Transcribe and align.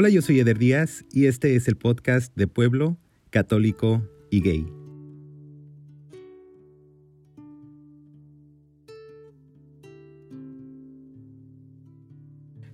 Hola, 0.00 0.10
yo 0.10 0.22
soy 0.22 0.38
Eder 0.38 0.58
Díaz 0.58 1.04
y 1.10 1.26
este 1.26 1.56
es 1.56 1.66
el 1.66 1.76
podcast 1.76 2.32
de 2.36 2.46
Pueblo, 2.46 3.00
Católico 3.30 4.08
y 4.30 4.42
Gay. 4.42 4.64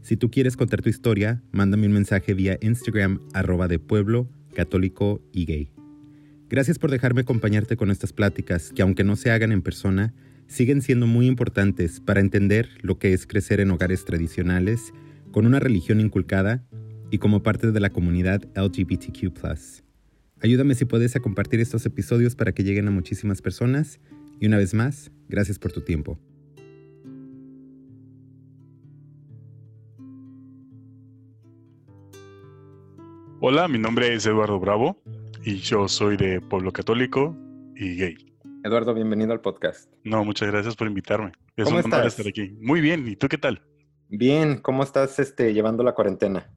Si 0.02 0.18
tú 0.18 0.30
quieres 0.30 0.58
contar 0.58 0.82
tu 0.82 0.90
historia, 0.90 1.42
mándame 1.50 1.86
un 1.86 1.94
mensaje 1.94 2.34
vía 2.34 2.58
Instagram 2.60 3.22
arroba 3.32 3.68
de 3.68 3.78
Pueblo, 3.78 4.28
Católico 4.54 5.22
y 5.32 5.46
Gay. 5.46 5.70
Gracias 6.50 6.78
por 6.78 6.90
dejarme 6.90 7.22
acompañarte 7.22 7.78
con 7.78 7.90
estas 7.90 8.12
pláticas 8.12 8.70
que 8.74 8.82
aunque 8.82 9.02
no 9.02 9.16
se 9.16 9.30
hagan 9.30 9.50
en 9.50 9.62
persona, 9.62 10.12
siguen 10.46 10.82
siendo 10.82 11.06
muy 11.06 11.26
importantes 11.26 12.00
para 12.00 12.20
entender 12.20 12.68
lo 12.82 12.98
que 12.98 13.14
es 13.14 13.26
crecer 13.26 13.60
en 13.60 13.70
hogares 13.70 14.04
tradicionales, 14.04 14.92
con 15.32 15.46
una 15.46 15.58
religión 15.58 16.02
inculcada 16.02 16.66
y 17.10 17.18
como 17.18 17.42
parte 17.42 17.72
de 17.72 17.80
la 17.80 17.90
comunidad 17.90 18.42
LGBTQ. 18.54 19.32
Ayúdame 20.40 20.74
si 20.74 20.84
puedes 20.84 21.16
a 21.16 21.20
compartir 21.20 21.60
estos 21.60 21.86
episodios 21.86 22.34
para 22.34 22.52
que 22.52 22.64
lleguen 22.64 22.88
a 22.88 22.90
muchísimas 22.90 23.40
personas 23.40 24.00
y 24.40 24.46
una 24.46 24.58
vez 24.58 24.74
más, 24.74 25.10
gracias 25.28 25.58
por 25.58 25.72
tu 25.72 25.80
tiempo. 25.80 26.18
Hola, 33.40 33.68
mi 33.68 33.78
nombre 33.78 34.14
es 34.14 34.24
Eduardo 34.24 34.58
Bravo 34.58 35.02
y 35.44 35.56
yo 35.56 35.86
soy 35.86 36.16
de 36.16 36.40
Pueblo 36.40 36.72
Católico 36.72 37.36
y 37.76 37.96
gay. 37.96 38.16
Eduardo, 38.64 38.94
bienvenido 38.94 39.32
al 39.32 39.42
podcast. 39.42 39.92
No, 40.04 40.24
muchas 40.24 40.50
gracias 40.50 40.74
por 40.74 40.86
invitarme. 40.86 41.32
Es 41.54 41.68
un 41.68 41.74
honor 41.74 42.06
estar 42.06 42.26
aquí. 42.26 42.56
Muy 42.60 42.80
bien, 42.80 43.06
¿y 43.06 43.16
tú 43.16 43.28
qué 43.28 43.36
tal? 43.36 43.60
Bien, 44.08 44.58
¿cómo 44.58 44.82
estás 44.82 45.18
este, 45.18 45.52
llevando 45.52 45.82
la 45.82 45.92
cuarentena? 45.92 46.53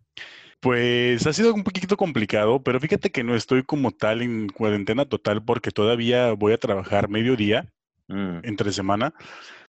Pues 0.59 1.27
ha 1.27 1.33
sido 1.33 1.53
un 1.53 1.63
poquito 1.63 1.97
complicado, 1.97 2.63
pero 2.63 2.79
fíjate 2.79 3.11
que 3.11 3.23
no 3.23 3.35
estoy 3.35 3.63
como 3.63 3.91
tal 3.91 4.21
en 4.21 4.49
cuarentena 4.49 5.05
total 5.05 5.43
porque 5.43 5.71
todavía 5.71 6.31
voy 6.33 6.53
a 6.53 6.57
trabajar 6.57 7.09
mediodía 7.09 7.71
mm. 8.07 8.39
entre 8.43 8.71
semana 8.71 9.13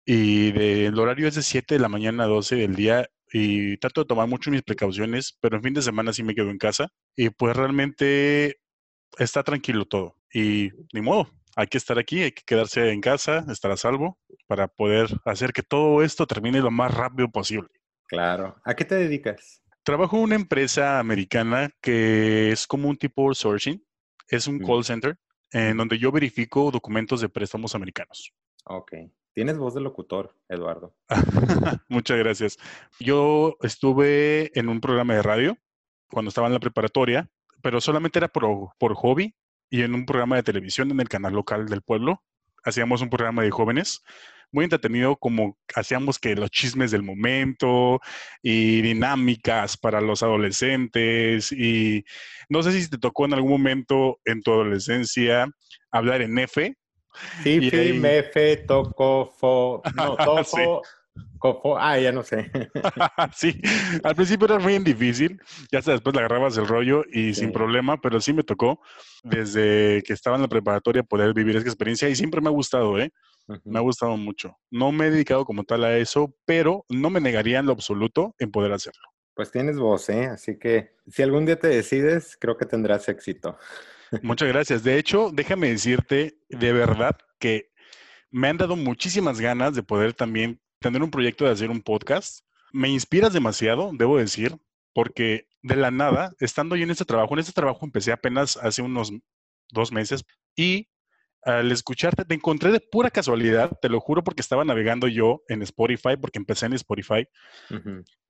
y 0.04 0.48
el 0.58 0.98
horario 0.98 1.28
es 1.28 1.34
de 1.34 1.42
7 1.42 1.74
de 1.74 1.80
la 1.80 1.88
mañana 1.88 2.24
a 2.24 2.28
12 2.28 2.56
del 2.56 2.74
día 2.74 3.08
y 3.32 3.76
trato 3.76 4.00
de 4.00 4.08
tomar 4.08 4.26
mucho 4.26 4.50
mis 4.50 4.62
precauciones, 4.62 5.36
pero 5.40 5.56
en 5.56 5.62
fin 5.62 5.74
de 5.74 5.82
semana 5.82 6.12
sí 6.12 6.22
me 6.22 6.34
quedo 6.34 6.50
en 6.50 6.58
casa 6.58 6.88
y 7.14 7.30
pues 7.30 7.56
realmente 7.56 8.58
está 9.18 9.42
tranquilo 9.42 9.84
todo 9.84 10.16
y 10.32 10.70
ni 10.92 11.00
modo, 11.00 11.30
hay 11.56 11.66
que 11.66 11.78
estar 11.78 11.98
aquí, 11.98 12.22
hay 12.22 12.32
que 12.32 12.42
quedarse 12.44 12.90
en 12.90 13.00
casa, 13.00 13.44
estar 13.50 13.70
a 13.70 13.76
salvo 13.76 14.18
para 14.46 14.68
poder 14.68 15.08
hacer 15.24 15.52
que 15.52 15.62
todo 15.62 16.02
esto 16.02 16.26
termine 16.26 16.60
lo 16.60 16.70
más 16.70 16.92
rápido 16.92 17.28
posible. 17.30 17.68
Claro. 18.06 18.56
¿A 18.64 18.74
qué 18.74 18.84
te 18.84 18.96
dedicas? 18.96 19.59
Trabajo 19.82 20.16
en 20.18 20.22
una 20.24 20.34
empresa 20.34 20.98
americana 20.98 21.70
que 21.80 22.52
es 22.52 22.66
como 22.66 22.88
un 22.88 22.96
tipo 22.96 23.22
outsourcing, 23.22 23.84
es 24.28 24.46
un 24.46 24.58
call 24.58 24.84
center 24.84 25.18
en 25.52 25.76
donde 25.76 25.98
yo 25.98 26.12
verifico 26.12 26.70
documentos 26.70 27.20
de 27.20 27.28
préstamos 27.28 27.74
americanos. 27.74 28.32
Ok. 28.64 28.92
Tienes 29.32 29.58
voz 29.58 29.74
de 29.74 29.80
locutor, 29.80 30.36
Eduardo. 30.48 30.94
Muchas 31.88 32.18
gracias. 32.18 32.58
Yo 32.98 33.56
estuve 33.62 34.50
en 34.58 34.68
un 34.68 34.80
programa 34.80 35.14
de 35.14 35.22
radio 35.22 35.56
cuando 36.08 36.28
estaba 36.28 36.48
en 36.48 36.52
la 36.52 36.60
preparatoria, 36.60 37.30
pero 37.62 37.80
solamente 37.80 38.18
era 38.18 38.28
por, 38.28 38.70
por 38.78 38.94
hobby 38.94 39.34
y 39.70 39.82
en 39.82 39.94
un 39.94 40.04
programa 40.04 40.36
de 40.36 40.42
televisión 40.42 40.90
en 40.90 41.00
el 41.00 41.08
canal 41.08 41.32
local 41.32 41.66
del 41.66 41.82
pueblo. 41.82 42.22
Hacíamos 42.64 43.02
un 43.02 43.10
programa 43.10 43.42
de 43.42 43.50
jóvenes 43.50 44.02
muy 44.52 44.64
entretenido 44.64 45.16
como 45.16 45.56
hacíamos 45.74 46.18
que 46.18 46.34
los 46.34 46.50
chismes 46.50 46.90
del 46.90 47.02
momento 47.02 48.00
y 48.42 48.82
dinámicas 48.82 49.76
para 49.76 50.00
los 50.00 50.22
adolescentes 50.22 51.52
y 51.52 52.04
no 52.48 52.62
sé 52.62 52.72
si 52.72 52.88
te 52.88 52.98
tocó 52.98 53.26
en 53.26 53.34
algún 53.34 53.52
momento 53.52 54.18
en 54.24 54.42
tu 54.42 54.52
adolescencia 54.52 55.48
hablar 55.90 56.22
en 56.22 56.38
F. 56.38 56.76
Sí, 57.42 57.70
sí, 57.70 58.00
F, 58.04 58.56
toco, 58.68 59.32
fo, 59.36 59.82
no, 59.94 60.16
toco, 61.40 61.78
ah, 61.78 61.98
ya 61.98 62.12
no 62.12 62.22
sé. 62.22 62.50
sí, 63.34 63.60
al 64.04 64.14
principio 64.14 64.46
era 64.46 64.58
muy 64.58 64.78
difícil, 64.78 65.40
ya 65.72 65.80
hasta 65.80 65.92
después 65.92 66.14
le 66.14 66.20
agarrabas 66.20 66.56
el 66.56 66.68
rollo 66.68 67.04
y 67.12 67.34
sin 67.34 67.50
problema, 67.52 68.00
pero 68.00 68.20
sí 68.20 68.32
me 68.32 68.44
tocó 68.44 68.80
desde 69.24 70.02
que 70.04 70.12
estaba 70.12 70.36
en 70.36 70.42
la 70.42 70.48
preparatoria 70.48 71.02
poder 71.02 71.34
vivir 71.34 71.56
esa 71.56 71.66
experiencia 71.66 72.08
y 72.08 72.14
siempre 72.14 72.40
me 72.40 72.48
ha 72.48 72.52
gustado, 72.52 72.98
¿eh? 72.98 73.10
Me 73.64 73.78
ha 73.78 73.82
gustado 73.82 74.16
mucho. 74.16 74.56
No 74.70 74.92
me 74.92 75.06
he 75.06 75.10
dedicado 75.10 75.44
como 75.44 75.64
tal 75.64 75.84
a 75.84 75.96
eso, 75.96 76.34
pero 76.44 76.84
no 76.88 77.10
me 77.10 77.20
negaría 77.20 77.58
en 77.58 77.66
lo 77.66 77.72
absoluto 77.72 78.34
en 78.38 78.50
poder 78.50 78.72
hacerlo. 78.72 79.02
Pues 79.34 79.50
tienes 79.50 79.78
voz, 79.78 80.08
¿eh? 80.08 80.26
Así 80.26 80.58
que 80.58 80.92
si 81.08 81.22
algún 81.22 81.46
día 81.46 81.58
te 81.58 81.68
decides, 81.68 82.36
creo 82.38 82.56
que 82.56 82.66
tendrás 82.66 83.08
éxito. 83.08 83.56
Muchas 84.22 84.48
gracias. 84.48 84.82
De 84.82 84.98
hecho, 84.98 85.30
déjame 85.32 85.70
decirte 85.70 86.38
de 86.48 86.72
verdad 86.72 87.16
que 87.38 87.70
me 88.30 88.48
han 88.48 88.56
dado 88.56 88.76
muchísimas 88.76 89.40
ganas 89.40 89.74
de 89.74 89.82
poder 89.82 90.14
también 90.14 90.60
tener 90.80 91.02
un 91.02 91.10
proyecto 91.10 91.44
de 91.44 91.52
hacer 91.52 91.70
un 91.70 91.82
podcast. 91.82 92.40
Me 92.72 92.88
inspiras 92.88 93.32
demasiado, 93.32 93.90
debo 93.94 94.18
decir, 94.18 94.56
porque 94.94 95.48
de 95.62 95.76
la 95.76 95.90
nada, 95.90 96.32
estando 96.38 96.76
yo 96.76 96.84
en 96.84 96.90
este 96.90 97.04
trabajo, 97.04 97.34
en 97.34 97.40
este 97.40 97.52
trabajo 97.52 97.84
empecé 97.84 98.12
apenas 98.12 98.56
hace 98.56 98.82
unos 98.82 99.12
dos 99.70 99.92
meses 99.92 100.24
y 100.56 100.88
al 101.42 101.72
escucharte 101.72 102.24
te 102.24 102.34
encontré 102.34 102.70
de 102.70 102.80
pura 102.80 103.10
casualidad, 103.10 103.72
te 103.80 103.88
lo 103.88 104.00
juro 104.00 104.22
porque 104.22 104.42
estaba 104.42 104.64
navegando 104.64 105.08
yo 105.08 105.42
en 105.48 105.62
Spotify, 105.62 106.16
porque 106.20 106.38
empecé 106.38 106.66
en 106.66 106.74
Spotify, 106.74 107.26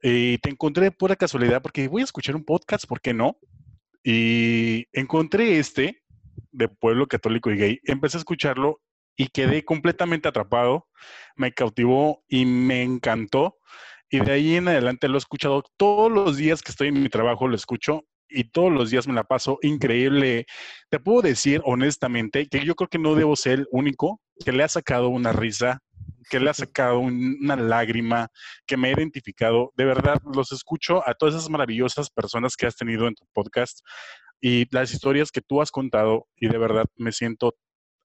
y 0.03 0.39
te 0.39 0.51
encontré 0.51 0.85
de 0.85 0.93
pura 0.93 1.17
casualidad 1.17 1.63
porque 1.63 1.89
voy 1.89 2.03
a 2.03 2.05
escuchar 2.05 2.37
un 2.37 2.45
podcast, 2.45 2.87
¿por 2.87 3.01
qué 3.01 3.13
no? 3.13 3.37
Y 4.05 4.87
encontré 4.93 5.59
este 5.59 6.03
de 6.53 6.69
Pueblo 6.69 7.07
Católico 7.07 7.51
y 7.51 7.57
Gay, 7.57 7.81
empecé 7.85 8.17
a 8.17 8.21
escucharlo 8.21 8.81
y 9.17 9.29
quedé 9.29 9.65
completamente 9.65 10.29
atrapado, 10.29 10.89
me 11.37 11.53
cautivó 11.53 12.25
y 12.29 12.47
me 12.47 12.83
encantó. 12.83 13.59
Y 14.09 14.21
de 14.21 14.33
ahí 14.33 14.57
en 14.57 14.69
adelante 14.69 15.09
lo 15.09 15.17
he 15.17 15.19
escuchado 15.19 15.63
todos 15.77 16.11
los 16.11 16.37
días 16.37 16.63
que 16.63 16.73
estoy 16.73 16.89
en 16.89 17.03
mi 17.03 17.09
trabajo, 17.09 17.47
lo 17.47 17.55
escucho 17.55 18.05
y 18.31 18.45
todos 18.45 18.73
los 18.73 18.91
días 18.91 19.07
me 19.07 19.15
la 19.15 19.25
paso 19.25 19.59
increíble. 19.63 20.47
Te 20.89 21.01
puedo 21.01 21.23
decir 21.23 21.61
honestamente 21.65 22.47
que 22.47 22.65
yo 22.65 22.75
creo 22.75 22.89
que 22.89 22.99
no 22.99 23.15
debo 23.15 23.37
ser 23.37 23.61
el 23.61 23.67
único 23.71 24.21
que 24.45 24.53
le 24.53 24.63
ha 24.63 24.69
sacado 24.69 25.09
una 25.09 25.33
risa, 25.33 25.81
que 26.31 26.41
le 26.41 26.51
ha 26.51 26.55
sacado 26.55 27.01
una 27.01 27.57
lágrima, 27.57 28.29
que 28.67 28.77
me 28.77 28.89
ha 28.89 28.93
identificado. 28.93 29.73
De 29.77 29.85
verdad, 29.85 30.21
los 30.35 30.53
escucho 30.53 31.07
a 31.09 31.15
todas 31.15 31.35
esas 31.35 31.51
maravillosas 31.51 32.11
personas 32.11 32.57
que 32.57 32.67
has 32.67 32.77
tenido 32.77 33.07
en 33.07 33.15
tu 33.15 33.25
podcast 33.33 33.81
y 34.41 34.67
las 34.75 34.93
historias 34.93 35.31
que 35.31 35.43
tú 35.43 35.61
has 35.61 35.71
contado 35.71 36.27
y 36.37 36.49
de 36.49 36.59
verdad 36.59 36.87
me 36.97 37.13
siento 37.13 37.55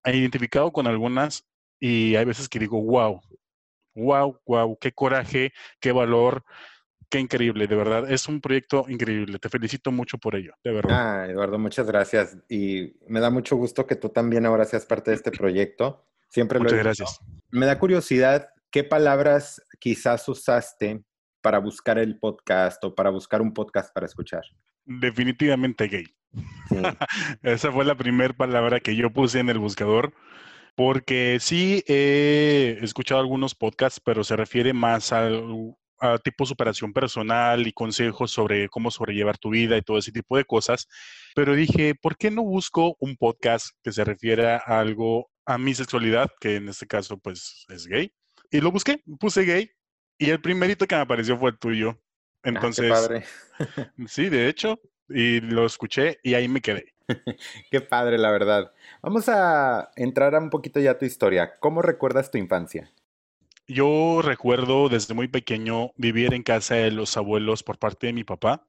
identificado 0.06 0.72
con 0.72 0.88
algunas 0.88 1.46
y 1.80 2.16
hay 2.16 2.26
veces 2.26 2.50
que 2.50 2.60
digo, 2.60 2.82
wow, 2.82 3.22
wow, 3.96 4.40
wow, 4.46 4.78
qué 4.80 4.92
coraje, 4.92 5.52
qué 5.80 5.92
valor, 5.92 6.44
qué 7.10 7.20
increíble, 7.20 7.68
de 7.68 7.76
verdad. 7.76 8.12
Es 8.12 8.28
un 8.28 8.42
proyecto 8.42 8.86
increíble. 8.88 9.40
Te 9.40 9.50
felicito 9.50 9.92
mucho 9.92 10.18
por 10.18 10.36
ello, 10.36 10.54
de 10.64 10.72
verdad. 10.72 11.24
Ah, 11.24 11.28
Eduardo, 11.28 11.60
muchas 11.60 11.88
gracias. 11.88 12.38
Y 12.50 12.94
me 13.08 13.20
da 13.20 13.30
mucho 13.30 13.56
gusto 13.56 13.86
que 13.86 13.96
tú 13.96 14.10
también 14.10 14.46
ahora 14.46 14.66
seas 14.66 14.86
parte 14.86 15.12
de 15.12 15.18
este 15.18 15.32
proyecto. 15.32 16.06
Siempre 16.30 16.60
Muchas 16.60 16.80
gracias. 16.80 17.20
Me 17.52 17.66
da 17.66 17.80
curiosidad, 17.80 18.50
¿qué 18.72 18.84
palabras 18.84 19.66
quizás 19.80 20.28
usaste 20.28 21.04
para 21.42 21.60
buscar 21.60 21.98
el 21.98 22.18
podcast 22.18 22.84
o 22.84 22.96
para 22.96 23.10
buscar 23.10 23.42
un 23.42 23.54
podcast 23.54 23.94
para 23.94 24.06
escuchar? 24.06 24.44
Definitivamente 24.86 25.88
gay. 25.88 26.06
Esa 27.44 27.72
fue 27.72 27.86
la 27.86 27.96
primera 27.96 28.34
palabra 28.34 28.80
que 28.80 28.96
yo 28.96 29.12
puse 29.12 29.40
en 29.40 29.50
el 29.50 29.60
buscador, 29.60 30.14
porque 30.76 31.38
sí 31.40 31.84
he 31.88 32.78
escuchado 32.82 33.22
algunos 33.22 33.56
podcasts, 33.56 34.02
pero 34.04 34.24
se 34.24 34.36
refiere 34.36 34.74
más 34.74 35.14
al, 35.14 35.76
a 36.00 36.18
tipo 36.18 36.46
superación 36.46 36.94
personal 36.94 37.68
y 37.68 37.74
consejos 37.74 38.32
sobre 38.32 38.70
cómo 38.70 38.92
sobrellevar 38.92 39.38
tu 39.38 39.50
vida 39.50 39.78
y 39.78 39.82
todo 39.82 39.98
ese 39.98 40.12
tipo 40.12 40.38
de 40.38 40.46
cosas. 40.46 40.88
Pero 41.36 41.56
dije, 41.56 41.96
¿por 41.96 42.18
qué 42.18 42.32
no 42.32 42.44
busco 42.44 42.96
un 43.00 43.16
podcast 43.18 43.70
que 43.84 43.92
se 43.92 44.04
refiera 44.04 44.62
a 44.66 44.80
algo, 44.80 45.30
a 45.46 45.58
mi 45.58 45.74
sexualidad, 45.74 46.30
que 46.40 46.56
en 46.56 46.70
este 46.70 46.88
caso 46.88 47.18
pues 47.18 47.66
es 47.70 47.88
gay? 47.88 48.14
Y 48.52 48.62
lo 48.62 48.72
busqué, 48.72 49.02
puse 49.20 49.44
gay 49.44 49.72
y 50.18 50.30
el 50.30 50.42
primerito 50.42 50.88
que 50.88 50.96
me 50.96 51.02
apareció 51.02 51.38
fue 51.38 51.52
el 51.52 51.60
tuyo. 51.60 52.00
Ah, 52.44 52.50
Entonces, 52.50 52.90
padre. 52.90 53.24
sí, 54.08 54.30
de 54.30 54.48
hecho, 54.48 54.80
y 55.10 55.42
lo 55.42 55.66
escuché 55.66 56.20
y 56.24 56.34
ahí 56.36 56.48
me 56.48 56.62
quedé. 56.62 56.94
qué 57.72 57.82
padre, 57.82 58.18
la 58.18 58.32
verdad. 58.32 58.72
Vamos 59.02 59.30
a 59.30 59.92
entrar 59.96 60.36
a 60.36 60.40
un 60.40 60.50
poquito 60.50 60.80
ya 60.80 60.92
a 60.92 60.98
tu 60.98 61.06
historia. 61.06 61.58
¿Cómo 61.60 61.82
recuerdas 61.82 62.32
tu 62.32 62.38
infancia? 62.38 62.92
Yo 63.68 64.22
recuerdo 64.22 64.90
desde 64.90 65.16
muy 65.16 65.28
pequeño 65.28 65.92
vivir 65.98 66.36
en 66.36 66.44
casa 66.44 66.76
de 66.76 66.92
los 66.92 67.18
abuelos 67.18 67.64
por 67.64 67.80
parte 67.80 68.06
de 68.08 68.14
mi 68.14 68.24
papá. 68.24 68.68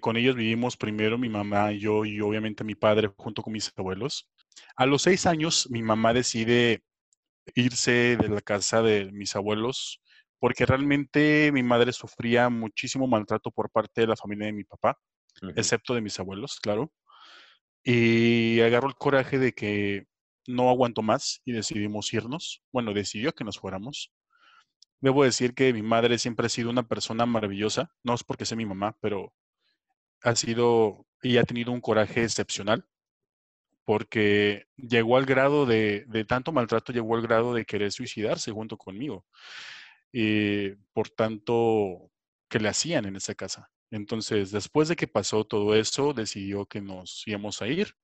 Con 0.00 0.18
ellos 0.18 0.36
vivimos 0.36 0.76
primero 0.76 1.16
mi 1.16 1.30
mamá, 1.30 1.72
yo 1.72 2.04
y 2.04 2.20
obviamente 2.20 2.62
mi 2.62 2.74
padre 2.74 3.10
junto 3.16 3.42
con 3.42 3.54
mis 3.54 3.72
abuelos. 3.74 4.28
A 4.76 4.84
los 4.84 5.02
seis 5.02 5.24
años 5.24 5.66
mi 5.70 5.82
mamá 5.82 6.12
decide 6.12 6.84
irse 7.54 8.18
de 8.18 8.28
la 8.28 8.42
casa 8.42 8.82
de 8.82 9.10
mis 9.12 9.34
abuelos 9.34 10.02
porque 10.38 10.66
realmente 10.66 11.50
mi 11.50 11.62
madre 11.62 11.92
sufría 11.94 12.50
muchísimo 12.50 13.06
maltrato 13.06 13.50
por 13.50 13.70
parte 13.70 14.02
de 14.02 14.08
la 14.08 14.16
familia 14.16 14.46
de 14.46 14.52
mi 14.52 14.64
papá. 14.64 14.98
excepto 15.56 15.94
de 15.94 16.02
mis 16.02 16.20
abuelos, 16.20 16.60
claro. 16.60 16.92
Y 17.82 18.60
agarró 18.60 18.88
el 18.88 18.94
coraje 18.96 19.38
de 19.38 19.54
que 19.54 20.06
no 20.46 20.68
aguantó 20.68 21.00
más 21.00 21.40
y 21.46 21.52
decidimos 21.52 22.12
irnos. 22.12 22.62
Bueno, 22.72 22.92
decidió 22.92 23.32
que 23.32 23.44
nos 23.44 23.58
fuéramos. 23.58 24.12
Debo 25.00 25.24
decir 25.24 25.54
que 25.54 25.72
mi 25.72 25.82
madre 25.82 26.18
siempre 26.18 26.46
ha 26.46 26.48
sido 26.48 26.70
una 26.70 26.88
persona 26.88 27.26
maravillosa, 27.26 27.92
no 28.02 28.14
es 28.14 28.24
porque 28.24 28.46
sea 28.46 28.56
mi 28.56 28.66
mamá, 28.66 28.96
pero 29.00 29.34
ha 30.22 30.34
sido 30.34 31.06
y 31.22 31.36
ha 31.36 31.44
tenido 31.44 31.72
un 31.72 31.80
coraje 31.80 32.24
excepcional 32.24 32.86
porque 33.84 34.66
llegó 34.76 35.16
al 35.16 35.26
grado 35.26 35.66
de, 35.66 36.04
de 36.08 36.24
tanto 36.24 36.52
maltrato, 36.52 36.92
llegó 36.92 37.16
al 37.16 37.22
grado 37.22 37.54
de 37.54 37.66
querer 37.66 37.92
suicidarse 37.92 38.50
junto 38.50 38.78
conmigo. 38.78 39.26
Y 40.10 40.70
por 40.92 41.10
tanto, 41.10 42.10
que 42.48 42.58
le 42.60 42.68
hacían 42.68 43.04
en 43.04 43.16
esa 43.16 43.34
casa. 43.34 43.70
Entonces, 43.90 44.50
después 44.50 44.88
de 44.88 44.96
que 44.96 45.06
pasó 45.06 45.44
todo 45.44 45.74
eso, 45.74 46.14
decidió 46.14 46.66
que 46.66 46.80
nos 46.80 47.22
íbamos 47.26 47.60
a 47.62 47.68
ir 47.68 47.94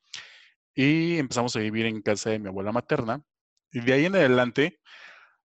y 0.75 1.19
empezamos 1.19 1.57
a 1.57 1.61
vivir 1.61 1.87
en 1.87 2.03
casa 2.03 2.31
de 2.31 2.39
mi 2.39 2.49
abuela 2.49 2.73
materna. 2.73 3.23
Y 3.73 3.81
de 3.81 3.93
ahí 3.93 4.05
en 4.07 4.17
adelante, 4.17 4.81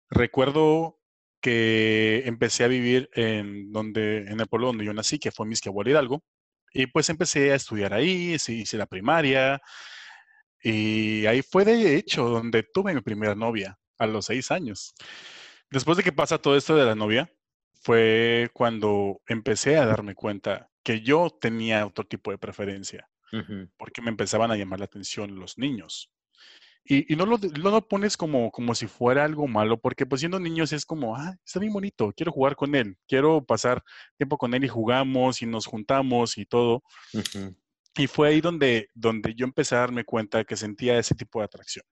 recuerdo 0.09 0.99
que 1.45 2.23
empecé 2.25 2.63
a 2.63 2.67
vivir 2.67 3.07
en, 3.13 3.71
donde, 3.71 4.25
en 4.25 4.39
el 4.39 4.47
pueblo 4.47 4.65
donde 4.65 4.83
yo 4.83 4.95
nací, 4.95 5.19
que 5.19 5.31
fue 5.31 5.45
Misquiahuala 5.45 5.91
Hidalgo. 5.91 6.23
Y 6.73 6.87
pues 6.87 7.07
empecé 7.09 7.51
a 7.51 7.55
estudiar 7.55 7.93
ahí, 7.93 8.33
hice 8.33 8.77
la 8.79 8.87
primaria. 8.87 9.61
Y 10.59 11.23
ahí 11.27 11.43
fue 11.43 11.63
de 11.63 11.97
hecho 11.97 12.29
donde 12.29 12.63
tuve 12.63 12.95
mi 12.95 13.01
primera 13.01 13.35
novia, 13.35 13.77
a 13.99 14.07
los 14.07 14.25
seis 14.25 14.49
años. 14.49 14.95
Después 15.69 15.97
de 15.97 16.03
que 16.03 16.11
pasa 16.11 16.39
todo 16.39 16.57
esto 16.57 16.75
de 16.75 16.85
la 16.85 16.95
novia, 16.95 17.31
fue 17.79 18.49
cuando 18.51 19.21
empecé 19.27 19.77
a 19.77 19.85
darme 19.85 20.15
cuenta 20.15 20.71
que 20.81 21.01
yo 21.01 21.29
tenía 21.29 21.85
otro 21.85 22.05
tipo 22.05 22.31
de 22.31 22.39
preferencia, 22.39 23.07
porque 23.77 24.01
me 24.01 24.09
empezaban 24.09 24.49
a 24.49 24.55
llamar 24.55 24.79
la 24.79 24.85
atención 24.85 25.39
los 25.39 25.59
niños. 25.59 26.11
Y, 26.87 27.15
no, 27.15 27.25
lo, 27.25 27.81
pones 27.87 28.15
como, 28.15 28.51
como 28.51 28.75
si 28.75 28.85
fuera 28.85 29.23
algo 29.23 29.47
malo, 29.47 29.79
porque 29.79 30.05
pues 30.05 30.19
siendo 30.19 30.39
niños 30.39 30.71
es 30.71 30.85
como, 30.85 31.15
ah, 31.15 31.35
está 31.43 31.59
bien 31.59 31.73
bonito, 31.73 32.13
quiero 32.15 32.31
jugar 32.31 32.55
con 32.55 32.75
él, 32.75 32.95
quiero 33.07 33.43
pasar 33.43 33.83
tiempo 34.17 34.37
con 34.37 34.53
él 34.53 34.63
y 34.63 34.67
jugamos 34.67 35.41
y 35.41 35.47
nos 35.47 35.65
juntamos 35.65 36.37
y 36.37 36.45
todo. 36.45 36.83
Y 37.97 38.05
fue 38.05 38.27
ahí 38.27 38.41
donde, 38.41 38.89
donde 38.93 39.33
yo 39.33 39.45
empecé 39.45 39.75
a 39.75 39.79
darme 39.79 40.03
cuenta 40.03 40.43
que 40.43 40.55
sentía 40.55 40.99
ese 40.99 41.15
tipo 41.15 41.39
de 41.39 41.45
atracción. 41.45 41.85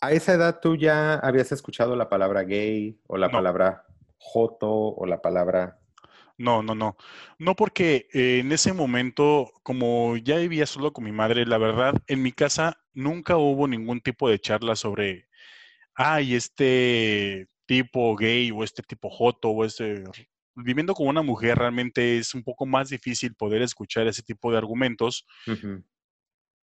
¿A 0.00 0.12
esa 0.12 0.34
edad 0.34 0.60
tú 0.60 0.76
ya 0.76 1.14
habías 1.14 1.50
escuchado 1.50 1.96
la 1.96 2.08
palabra 2.08 2.44
gay 2.44 3.00
o 3.08 3.16
la 3.16 3.30
palabra 3.30 3.84
joto 4.18 4.70
o 4.70 5.06
la 5.06 5.20
palabra 5.20 5.80
no, 6.38 6.62
no, 6.62 6.74
no. 6.74 6.96
No 7.38 7.56
porque 7.56 8.08
eh, 8.12 8.40
en 8.40 8.52
ese 8.52 8.74
momento, 8.74 9.52
como 9.62 10.18
ya 10.18 10.36
vivía 10.36 10.66
solo 10.66 10.92
con 10.92 11.04
mi 11.04 11.12
madre, 11.12 11.46
la 11.46 11.56
verdad, 11.56 11.94
en 12.08 12.22
mi 12.22 12.30
casa 12.32 12.78
nunca 12.96 13.36
hubo 13.36 13.68
ningún 13.68 14.00
tipo 14.00 14.28
de 14.28 14.38
charla 14.38 14.74
sobre, 14.74 15.28
ay, 15.94 16.34
este 16.34 17.46
tipo 17.66 18.16
gay 18.16 18.50
o 18.50 18.64
este 18.64 18.82
tipo 18.82 19.10
joto 19.10 19.50
o 19.50 19.64
este... 19.64 20.04
Viviendo 20.58 20.94
con 20.94 21.06
una 21.08 21.20
mujer 21.20 21.58
realmente 21.58 22.16
es 22.16 22.34
un 22.34 22.42
poco 22.42 22.64
más 22.64 22.88
difícil 22.88 23.34
poder 23.34 23.60
escuchar 23.60 24.06
ese 24.06 24.22
tipo 24.22 24.50
de 24.50 24.56
argumentos 24.56 25.26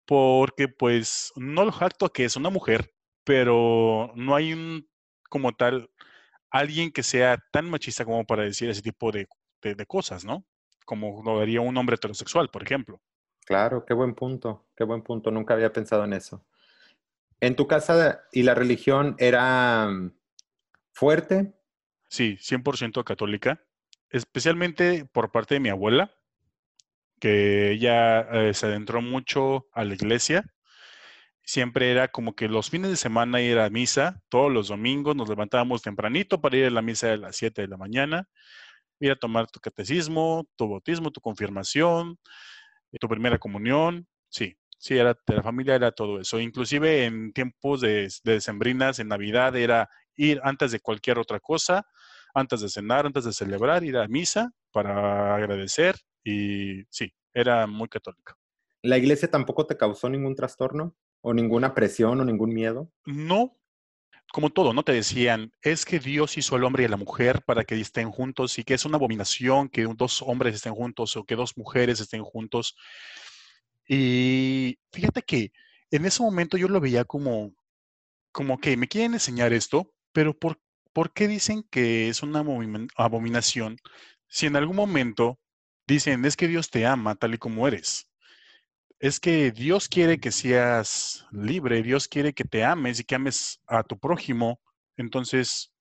porque 0.07 0.67
pues 0.67 1.31
no 1.37 1.67
lo 1.67 1.73
jacto 1.73 2.09
que 2.09 2.25
es 2.25 2.37
una 2.37 2.49
mujer, 2.49 2.91
pero 3.23 4.11
no 4.17 4.35
hay 4.35 4.55
un 4.55 4.89
como 5.29 5.53
tal 5.53 5.91
alguien 6.51 6.91
que 6.91 7.03
sea 7.03 7.39
tan 7.53 7.69
machista 7.69 8.07
como 8.07 8.25
para 8.25 8.45
decir 8.45 8.71
ese 8.71 8.81
tipo 8.81 9.13
de 9.13 9.29
de, 9.63 9.87
cosas, 9.87 10.25
¿no? 10.25 10.45
Como 10.85 11.23
lo 11.25 11.41
haría 11.41 11.61
un 11.61 11.77
hombre 11.77 11.97
heterosexual, 11.97 12.49
por 12.49 12.63
ejemplo. 12.63 13.01
Claro, 13.53 13.85
qué 13.85 13.93
buen 13.93 14.15
punto, 14.15 14.65
qué 14.75 14.83
buen 14.85 15.03
punto. 15.03 15.31
Nunca 15.31 15.53
había 15.53 15.75
pensado 15.75 16.05
en 16.05 16.15
eso. 16.15 16.43
¿En 17.39 17.55
tu 17.55 17.67
casa 17.67 18.23
y 18.33 18.45
la 18.45 18.55
religión 18.55 19.15
era 19.19 19.89
mm, 19.91 20.15
fuerte? 20.93 21.53
Sí, 22.09 22.39
100% 22.41 23.05
católica, 23.05 23.63
especialmente 24.09 25.05
por 25.05 25.31
parte 25.31 25.57
de 25.57 25.61
mi 25.61 25.69
abuela, 25.69 26.11
que 27.21 27.73
ella 27.73 28.21
eh, 28.21 28.55
se 28.55 28.65
adentró 28.65 29.03
mucho 29.03 29.67
a 29.75 29.85
la 29.85 29.93
iglesia. 29.93 30.47
Siempre 31.45 31.91
era 31.91 32.09
como 32.09 32.35
que 32.35 32.49
los 32.49 32.71
fines 32.71 32.89
de 32.89 32.97
semana 32.97 33.43
ir 33.43 33.59
a 33.59 33.69
misa, 33.69 34.23
todos 34.31 34.51
los 34.51 34.69
domingos 34.69 35.15
nos 35.15 35.29
levantábamos 35.29 35.83
tempranito 35.83 36.41
para 36.41 36.57
ir 36.57 36.65
a 36.65 36.71
la 36.71 36.81
misa 36.81 37.09
de 37.09 37.19
las 37.19 37.37
7 37.37 37.61
de 37.61 37.69
la 37.69 37.77
mañana 37.77 38.31
ir 39.03 39.13
a 39.13 39.17
tomar 39.17 39.51
tu 39.51 39.61
catecismo, 39.61 40.47
tu 40.57 40.69
bautismo, 40.69 41.11
tu 41.11 41.21
confirmación, 41.21 42.19
tu 42.99 43.09
primera 43.09 43.39
comunión. 43.39 44.07
Sí, 44.29 44.57
sí, 44.79 44.97
era, 44.97 45.17
de 45.27 45.37
la 45.37 45.43
familia 45.43 45.75
era 45.75 45.93
todo 45.93 46.21
eso. 46.21 46.41
Inclusive 46.41 47.05
en 47.05 47.33
tiempos 47.33 47.81
de, 47.81 48.09
de 48.25 48.33
decembrinas, 48.33 48.99
en 48.99 49.09
Navidad, 49.09 49.57
era 49.57 49.89
ir 50.17 50.41
antes 50.45 50.73
de 50.73 50.81
cualquier 50.81 51.19
otra 51.19 51.41
cosa, 51.41 51.87
antes 52.35 52.61
de 52.61 52.69
cenar, 52.69 53.07
antes 53.07 53.25
de 53.25 53.33
celebrar, 53.33 53.85
ir 53.85 53.97
a 53.97 54.09
misa 54.09 54.53
para 54.71 55.35
agradecer 55.35 55.97
y 56.25 56.83
sí, 56.91 57.13
era 57.33 57.67
muy 57.67 57.89
católica. 57.89 58.37
¿La 58.83 58.99
iglesia 58.99 59.31
tampoco 59.31 59.67
te 59.67 59.77
causó 59.77 60.09
ningún 60.09 60.35
trastorno 60.35 60.97
o 61.21 61.33
ninguna 61.35 61.75
presión 61.75 62.21
o 62.21 62.25
ningún 62.25 62.53
miedo? 62.53 62.91
No, 63.07 63.57
como 64.33 64.51
todo, 64.51 64.73
¿no? 64.73 64.83
Te 64.83 64.93
decían, 64.93 65.53
es 65.63 65.85
que 65.85 65.99
Dios 65.99 66.39
hizo 66.39 66.57
al 66.57 66.65
hombre 66.65 66.85
y 66.85 66.87
a 66.87 66.89
la 66.89 66.97
mujer 66.97 67.43
para 67.45 67.65
que 67.65 67.79
estén 67.81 68.11
juntos 68.11 68.59
y 68.59 68.65
que 68.65 68.75
es 68.75 68.85
una 68.87 68.97
abominación 68.97 69.69
que 69.69 69.83
dos 69.95 70.23
hombres 70.23 70.55
estén 70.55 70.75
juntos 70.75 71.17
o 71.17 71.25
que 71.25 71.37
dos 71.37 71.57
mujeres 71.57 72.01
estén 72.01 72.25
juntos. 72.25 72.77
Y 73.87 74.79
fíjate 74.93 75.23
que 75.23 75.53
en 75.91 76.07
ese 76.07 76.23
momento 76.23 76.57
yo 76.57 76.69
lo 76.69 76.81
veía 76.81 77.05
como, 77.05 77.55
como 78.33 78.59
que 78.59 78.77
me 78.77 78.89
quieren 78.89 79.15
enseñar 79.15 79.53
esto, 79.53 79.93
pero 80.13 80.39
¿por, 80.39 80.61
¿por 80.93 81.13
qué 81.13 81.29
dicen 81.29 81.65
que 81.71 82.09
es 82.09 82.23
una 82.23 82.45
abominación 82.97 83.77
si 84.29 84.47
en 84.47 84.57
algún 84.57 84.77
momento 84.77 85.39
dicen, 85.87 86.25
es 86.25 86.37
que 86.37 86.49
Dios 86.49 86.71
te 86.71 86.87
ama 86.87 87.17
tal 87.17 87.35
y 87.35 87.39
como 87.39 87.69
eres? 87.69 88.12
Es 89.03 89.19
que 89.19 89.51
Dios 89.51 89.89
quiere 89.89 90.21
que 90.21 90.31
seas 90.31 91.27
libre, 91.33 91.83
Dios 91.83 92.07
quiere 92.07 92.33
que 92.33 92.45
te 92.45 92.63
ames 92.63 93.01
y 93.01 93.05
que 93.05 93.17
ames 93.17 93.61
a 93.67 93.83
tu 93.83 93.99
prójimo. 93.99 94.61
Entonces, 94.97 95.73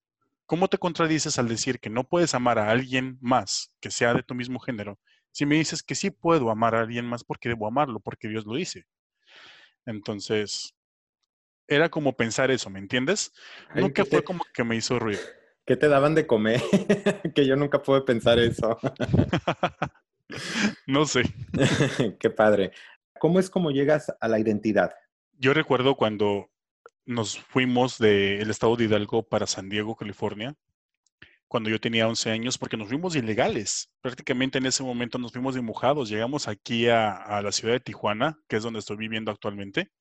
¿cómo 0.48 0.68
te 0.68 0.80
contradices 0.80 1.38
al 1.38 1.48
decir 1.48 1.80
que 1.80 1.92
no 1.92 2.04
puedes 2.04 2.34
amar 2.34 2.58
a 2.58 2.72
alguien 2.72 3.20
más 3.22 3.72
que 3.80 3.92
sea 3.92 4.16
de 4.16 4.24
tu 4.24 4.34
mismo 4.34 4.60
género? 4.60 4.98
Si 5.30 5.46
me 5.46 5.54
dices 5.54 5.84
que 5.84 5.94
sí 5.94 6.10
puedo 6.10 6.50
amar 6.50 6.74
a 6.74 6.82
alguien 6.82 7.06
más 7.06 7.24
porque 7.24 7.50
debo 7.50 7.68
amarlo, 7.68 8.00
porque 8.00 8.28
Dios 8.28 8.48
lo 8.48 8.56
dice. 8.56 8.88
Entonces, 9.86 10.74
era 11.68 11.90
como 11.90 12.18
pensar 12.18 12.50
eso, 12.50 12.72
¿me 12.72 12.80
entiendes? 12.80 13.32
nunca 13.76 14.04
fue 14.04 14.24
como 14.24 14.44
que 14.52 14.64
me 14.64 14.76
hizo 14.78 14.98
ruido. 14.98 15.22
¿Qué 15.68 15.78
te 15.78 15.88
daban 15.88 16.16
de 16.16 16.26
comer? 16.26 16.60
que 17.36 17.46
yo 17.46 17.56
nunca 17.56 17.84
pude 17.84 18.02
pensar 18.02 18.40
eso. 18.40 18.80
no 20.88 21.06
sé. 21.06 21.24
Qué 22.20 22.30
padre. 22.30 22.72
¿Cómo 23.22 23.40
es 23.40 23.52
como 23.52 23.70
llegas 23.70 24.12
a 24.20 24.28
la 24.28 24.40
identidad? 24.40 24.96
Yo 25.34 25.54
recuerdo 25.54 25.96
cuando 25.96 26.50
nos 27.06 27.38
fuimos 27.38 28.00
del 28.00 28.50
estado 28.50 28.76
de 28.76 28.86
Hidalgo 28.86 29.22
para 29.22 29.46
San 29.46 29.70
Diego, 29.70 29.96
California, 29.96 30.56
cuando 31.48 31.70
yo 31.70 31.80
tenía 31.80 32.08
11 32.08 32.32
años, 32.32 32.58
porque 32.58 32.78
nos 32.78 32.88
fuimos 32.88 33.16
ilegales. 33.16 33.92
Prácticamente 34.02 34.58
en 34.58 34.66
ese 34.66 34.82
momento 34.82 35.20
nos 35.20 35.34
fuimos 35.34 35.54
de 35.54 35.62
Llegamos 36.06 36.48
aquí 36.48 36.90
a, 36.90 37.40
la 37.44 37.52
ciudad 37.52 37.76
de 37.76 37.80
Tijuana, 37.80 38.40
que 38.48 38.56
es 38.56 38.64
donde 38.64 38.80
estoy 38.80 38.98
viviendo 38.98 39.30
actualmente, 39.30 39.92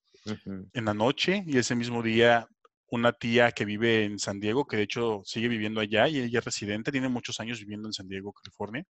en 0.72 0.84
la 0.86 0.94
noche, 0.94 1.44
y 1.46 1.58
ese 1.58 1.74
mismo 1.74 2.02
día 2.02 2.48
una 2.86 3.12
tía 3.12 3.52
que 3.52 3.66
vive 3.66 4.04
en 4.04 4.18
San 4.18 4.40
Diego, 4.40 4.66
que 4.66 4.78
de 4.78 4.84
hecho 4.84 5.20
sigue 5.26 5.48
viviendo 5.48 5.82
allá 5.82 6.08
y 6.08 6.20
ella 6.20 6.38
es 6.38 6.44
residente, 6.46 6.90
tiene 6.90 7.10
muchos 7.10 7.38
años 7.38 7.60
viviendo 7.60 7.86
en 7.86 7.92
San 7.92 8.08
Diego, 8.08 8.32
California, 8.32 8.82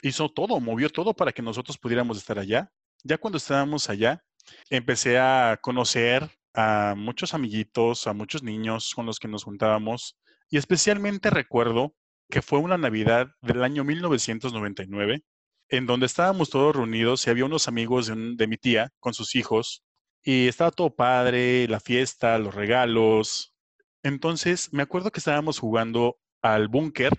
hizo 0.00 0.30
todo, 0.30 0.58
movió 0.58 0.88
todo 0.88 1.12
para 1.12 1.32
que 1.32 1.42
nosotros 1.42 1.76
pudiéramos 1.76 2.16
estar 2.16 2.38
allá 2.38 2.72
ya 3.04 3.18
cuando 3.18 3.38
estábamos 3.38 3.88
allá, 3.90 4.22
empecé 4.70 5.18
a 5.18 5.58
conocer 5.60 6.30
a 6.54 6.94
muchos 6.96 7.34
amiguitos, 7.34 8.06
a 8.06 8.12
muchos 8.12 8.42
niños 8.42 8.92
con 8.94 9.06
los 9.06 9.18
que 9.18 9.28
nos 9.28 9.44
juntábamos 9.44 10.16
y 10.50 10.56
especialmente 10.56 11.30
recuerdo 11.30 11.94
que 12.30 12.42
fue 12.42 12.58
una 12.58 12.78
Navidad 12.78 13.28
del 13.42 13.62
año 13.62 13.84
1999 13.84 15.22
en 15.70 15.86
donde 15.86 16.06
estábamos 16.06 16.50
todos 16.50 16.74
reunidos 16.74 17.26
y 17.26 17.30
había 17.30 17.44
unos 17.44 17.68
amigos 17.68 18.06
de, 18.06 18.34
de 18.36 18.46
mi 18.46 18.56
tía 18.56 18.90
con 19.00 19.14
sus 19.14 19.34
hijos 19.34 19.84
y 20.22 20.48
estaba 20.48 20.70
todo 20.70 20.94
padre, 20.94 21.68
la 21.68 21.80
fiesta, 21.80 22.38
los 22.38 22.54
regalos. 22.54 23.54
Entonces 24.02 24.72
me 24.72 24.82
acuerdo 24.82 25.10
que 25.10 25.20
estábamos 25.20 25.58
jugando 25.58 26.18
al 26.42 26.68
búnker 26.68 27.12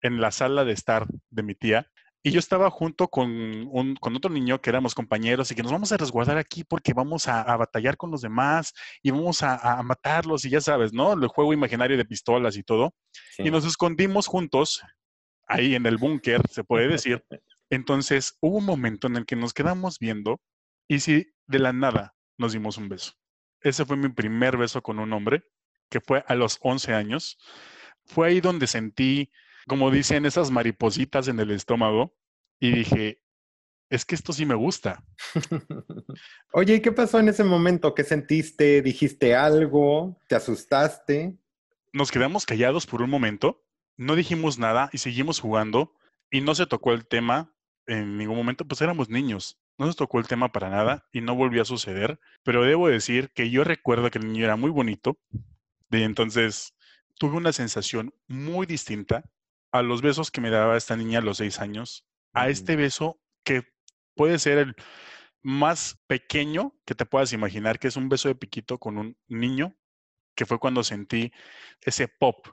en 0.00 0.20
la 0.20 0.32
sala 0.32 0.64
de 0.64 0.72
estar 0.72 1.06
de 1.30 1.42
mi 1.42 1.54
tía 1.54 1.88
y 2.22 2.30
yo 2.30 2.38
estaba 2.38 2.70
junto 2.70 3.08
con, 3.08 3.30
un, 3.70 3.96
con 3.96 4.14
otro 4.14 4.30
niño 4.30 4.60
que 4.60 4.70
éramos 4.70 4.94
compañeros 4.94 5.50
y 5.50 5.54
que 5.56 5.62
nos 5.62 5.72
vamos 5.72 5.90
a 5.90 5.96
resguardar 5.96 6.38
aquí 6.38 6.62
porque 6.62 6.92
vamos 6.94 7.26
a, 7.26 7.56
batallar 7.56 7.96
con 7.96 8.12
los 8.12 8.22
demás 8.22 8.72
y 9.02 9.10
vamos 9.10 9.42
a, 9.42 9.82
matarlos 9.82 10.44
y 10.44 10.50
ya 10.50 10.60
sabes, 10.60 10.92
¿no? 10.92 11.12
El 11.14 11.26
juego 11.26 11.52
imaginario 11.52 11.96
de 11.96 12.04
pistolas 12.04 12.56
y 12.56 12.62
todo. 12.62 12.94
Y 13.38 13.50
nos 13.50 13.64
escondimos 13.64 14.28
juntos 14.28 14.82
ahí 15.48 15.74
en 15.74 15.84
el 15.86 15.96
búnker, 15.96 16.42
se 16.48 16.62
puede 16.62 16.88
decir. 16.88 17.24
Entonces 17.70 18.36
hubo 18.40 18.58
un 18.58 18.66
momento 18.66 19.08
en 19.08 19.16
el 19.16 19.26
que 19.26 19.34
nos 19.34 19.52
quedamos 19.52 19.98
viendo 19.98 20.40
y 20.86 21.00
si 21.00 21.26
de 21.46 21.58
la 21.58 21.72
nada 21.72 22.14
nos 22.38 22.52
dimos 22.52 22.78
un 22.78 22.88
beso. 22.88 23.14
Ese 23.60 23.84
fue 23.84 23.96
mi 23.96 24.08
primer 24.10 24.56
beso 24.56 24.82
con 24.82 24.98
un 24.98 25.12
hombre, 25.12 25.44
que 25.88 26.00
fue 26.00 26.24
a 26.26 26.34
los 26.34 26.58
11 26.60 26.94
años. 26.94 27.38
Fue 28.04 28.28
ahí 28.28 28.40
donde 28.40 28.66
sentí, 28.66 29.30
como 29.66 29.90
dicen, 29.90 30.26
esas 30.26 30.50
maripositas 30.50 31.28
en 31.28 31.40
el 31.40 31.50
estómago 31.50 32.14
y 32.60 32.72
dije, 32.72 33.22
es 33.90 34.04
que 34.04 34.14
esto 34.14 34.32
sí 34.32 34.46
me 34.46 34.54
gusta. 34.54 35.04
Oye, 36.52 36.76
¿y 36.76 36.80
qué 36.80 36.92
pasó 36.92 37.20
en 37.20 37.28
ese 37.28 37.44
momento? 37.44 37.94
¿Qué 37.94 38.04
sentiste? 38.04 38.82
¿Dijiste 38.82 39.34
algo? 39.34 40.18
¿Te 40.28 40.34
asustaste? 40.34 41.36
Nos 41.92 42.10
quedamos 42.10 42.46
callados 42.46 42.86
por 42.86 43.02
un 43.02 43.10
momento, 43.10 43.62
no 43.96 44.16
dijimos 44.16 44.58
nada 44.58 44.88
y 44.92 44.98
seguimos 44.98 45.40
jugando 45.40 45.94
y 46.30 46.40
no 46.40 46.54
se 46.54 46.66
tocó 46.66 46.92
el 46.92 47.06
tema 47.06 47.54
en 47.86 48.16
ningún 48.16 48.36
momento, 48.36 48.64
pues 48.64 48.80
éramos 48.80 49.10
niños. 49.10 49.58
No 49.76 49.90
se 49.90 49.96
tocó 49.96 50.18
el 50.18 50.26
tema 50.26 50.52
para 50.52 50.70
nada 50.70 51.06
y 51.12 51.20
no 51.20 51.34
volvió 51.34 51.62
a 51.62 51.66
suceder, 51.66 52.18
pero 52.42 52.62
debo 52.62 52.88
decir 52.88 53.30
que 53.34 53.50
yo 53.50 53.64
recuerdo 53.64 54.10
que 54.10 54.18
el 54.18 54.26
niño 54.26 54.44
era 54.44 54.56
muy 54.56 54.70
bonito, 54.70 55.18
y 55.90 56.02
entonces 56.02 56.74
tuve 57.18 57.36
una 57.36 57.52
sensación 57.52 58.14
muy 58.26 58.66
distinta 58.66 59.24
a 59.72 59.82
los 59.82 60.02
besos 60.02 60.30
que 60.30 60.40
me 60.40 60.50
daba 60.50 60.76
esta 60.76 60.96
niña 60.96 61.18
a 61.18 61.22
los 61.22 61.38
seis 61.38 61.58
años, 61.58 62.06
a 62.32 62.48
este 62.48 62.76
beso 62.76 63.20
que 63.42 63.62
puede 64.14 64.38
ser 64.38 64.58
el 64.58 64.76
más 65.42 65.98
pequeño 66.06 66.76
que 66.84 66.94
te 66.94 67.06
puedas 67.06 67.32
imaginar, 67.32 67.78
que 67.78 67.88
es 67.88 67.96
un 67.96 68.08
beso 68.08 68.28
de 68.28 68.34
piquito 68.34 68.78
con 68.78 68.98
un 68.98 69.16
niño, 69.26 69.76
que 70.36 70.46
fue 70.46 70.58
cuando 70.58 70.84
sentí 70.84 71.32
ese 71.80 72.06
pop, 72.06 72.46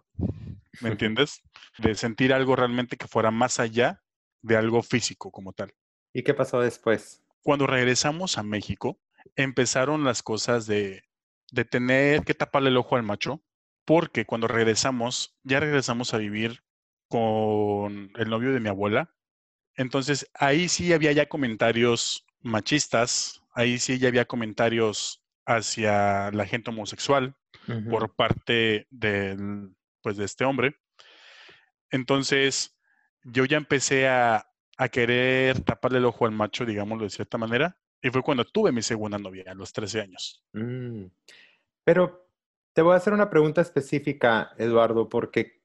¿me 0.81 0.89
entiendes? 0.89 1.41
De 1.77 1.93
sentir 1.95 2.33
algo 2.33 2.55
realmente 2.55 2.97
que 2.97 3.07
fuera 3.07 3.31
más 3.31 3.59
allá 3.59 4.01
de 4.41 4.57
algo 4.57 4.81
físico 4.81 5.31
como 5.31 5.53
tal. 5.53 5.73
¿Y 6.13 6.23
qué 6.23 6.33
pasó 6.33 6.61
después? 6.61 7.23
Cuando 7.43 7.67
regresamos 7.67 8.38
a 8.38 8.43
México, 8.43 8.99
empezaron 9.35 10.03
las 10.03 10.23
cosas 10.23 10.65
de, 10.65 11.03
de 11.51 11.65
tener 11.65 12.23
que 12.23 12.33
taparle 12.33 12.69
el 12.69 12.77
ojo 12.77 12.95
al 12.95 13.03
macho, 13.03 13.43
porque 13.85 14.25
cuando 14.25 14.47
regresamos, 14.47 15.38
ya 15.43 15.59
regresamos 15.59 16.13
a 16.13 16.17
vivir 16.17 16.63
con 17.10 18.12
el 18.16 18.30
novio 18.30 18.54
de 18.54 18.62
mi 18.62 18.70
abuela, 18.70 19.12
entonces, 19.80 20.30
ahí 20.34 20.68
sí 20.68 20.92
había 20.92 21.13
ya 21.13 21.30
comentarios 21.30 22.25
machistas, 22.42 23.42
ahí 23.54 23.80
sí 23.80 23.98
ya 23.98 24.10
había 24.10 24.25
comentarios 24.25 25.24
hacia 25.46 26.32
la 26.32 26.46
gente 26.46 26.70
homosexual 26.70 27.34
por 27.89 28.13
parte 28.13 28.88
del, 28.89 29.74
pues, 30.01 30.18
de 30.18 30.25
este 30.25 30.44
hombre. 30.44 30.75
Entonces, 31.92 32.78
yo 33.24 33.46
ya 33.46 33.56
empecé 33.56 34.10
a, 34.10 34.46
querer 34.92 35.62
taparle 35.62 36.00
el 36.00 36.06
ojo 36.06 36.25
al 36.25 36.34
macho, 36.34 36.66
digámoslo 36.66 37.06
de 37.06 37.10
cierta 37.10 37.38
manera, 37.38 37.78
y 38.01 38.10
fue 38.10 38.22
cuando 38.22 38.44
tuve 38.44 38.74
mi 38.74 38.82
segunda 38.82 39.18
novia, 39.18 39.46
a 39.48 39.54
los 39.54 39.72
13 39.72 40.01
años. 40.01 40.44
Mm. 40.51 41.06
Pero 41.86 42.30
te 42.74 42.82
voy 42.82 42.94
a 42.94 42.98
hacer 42.98 43.13
una 43.13 43.30
pregunta 43.30 43.62
específica, 43.62 44.51
Eduardo, 44.58 45.08
porque 45.08 45.59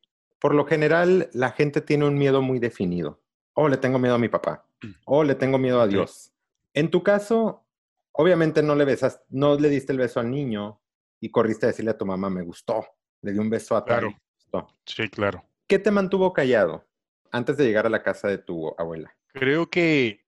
por 0.45 0.55
lo 0.55 0.67
general 0.67 1.31
la 1.33 1.53
gente 1.53 1.81
tiene 1.81 2.05
un 2.05 2.19
miedo 2.19 2.43
muy 2.43 2.59
definido 2.59 3.25
oh, 3.55 3.67
le 3.67 3.79
tengo 3.79 3.99
miedo 3.99 4.17
a 4.17 4.19
mi 4.19 4.29
papá, 4.29 4.67
mm. 4.83 4.91
oh, 5.07 5.25
le 5.25 5.35
tengo 5.35 5.59
miedo 5.59 5.81
a 5.81 5.87
Dios. 5.87 6.33
En 6.75 6.91
tu 6.91 7.03
caso, 7.03 7.65
obviamente 8.13 8.63
no 8.63 8.75
le 8.75 8.85
besas, 8.85 9.23
no 9.31 9.59
le 9.59 9.71
diste 9.71 9.93
el 9.93 9.99
beso 9.99 10.21
al 10.21 10.31
niño 10.31 10.81
y 11.19 11.31
corriste 11.31 11.65
a 11.65 11.69
decirle 11.69 11.93
a 11.93 11.99
tu 11.99 12.05
mamá, 12.05 12.29
me 12.29 12.43
gustó, 12.43 12.85
le 13.23 13.33
di 13.33 13.39
un 13.39 13.49
beso 13.49 13.75
a 13.75 13.85
Claro. 13.87 14.15
Sí, 14.85 15.09
claro. 15.09 15.45
¿Qué 15.67 15.79
te 15.79 15.91
mantuvo 15.91 16.33
callado 16.33 16.87
antes 17.33 17.57
de 17.57 17.65
llegar 17.65 17.87
a 17.87 17.91
la 17.91 18.03
casa 18.03 18.29
de 18.29 18.39
tu 18.39 18.75
abuela? 18.77 19.17
Creo 19.29 19.71
que 19.71 20.27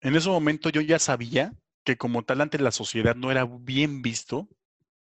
en 0.00 0.16
ese 0.16 0.28
momento 0.28 0.68
yo 0.68 0.80
ya 0.80 0.98
sabía 0.98 1.54
que 1.84 1.96
como 1.96 2.24
tal 2.24 2.40
ante 2.40 2.58
la 2.58 2.72
sociedad 2.72 3.14
no 3.14 3.30
era 3.30 3.46
bien 3.46 4.02
visto 4.02 4.48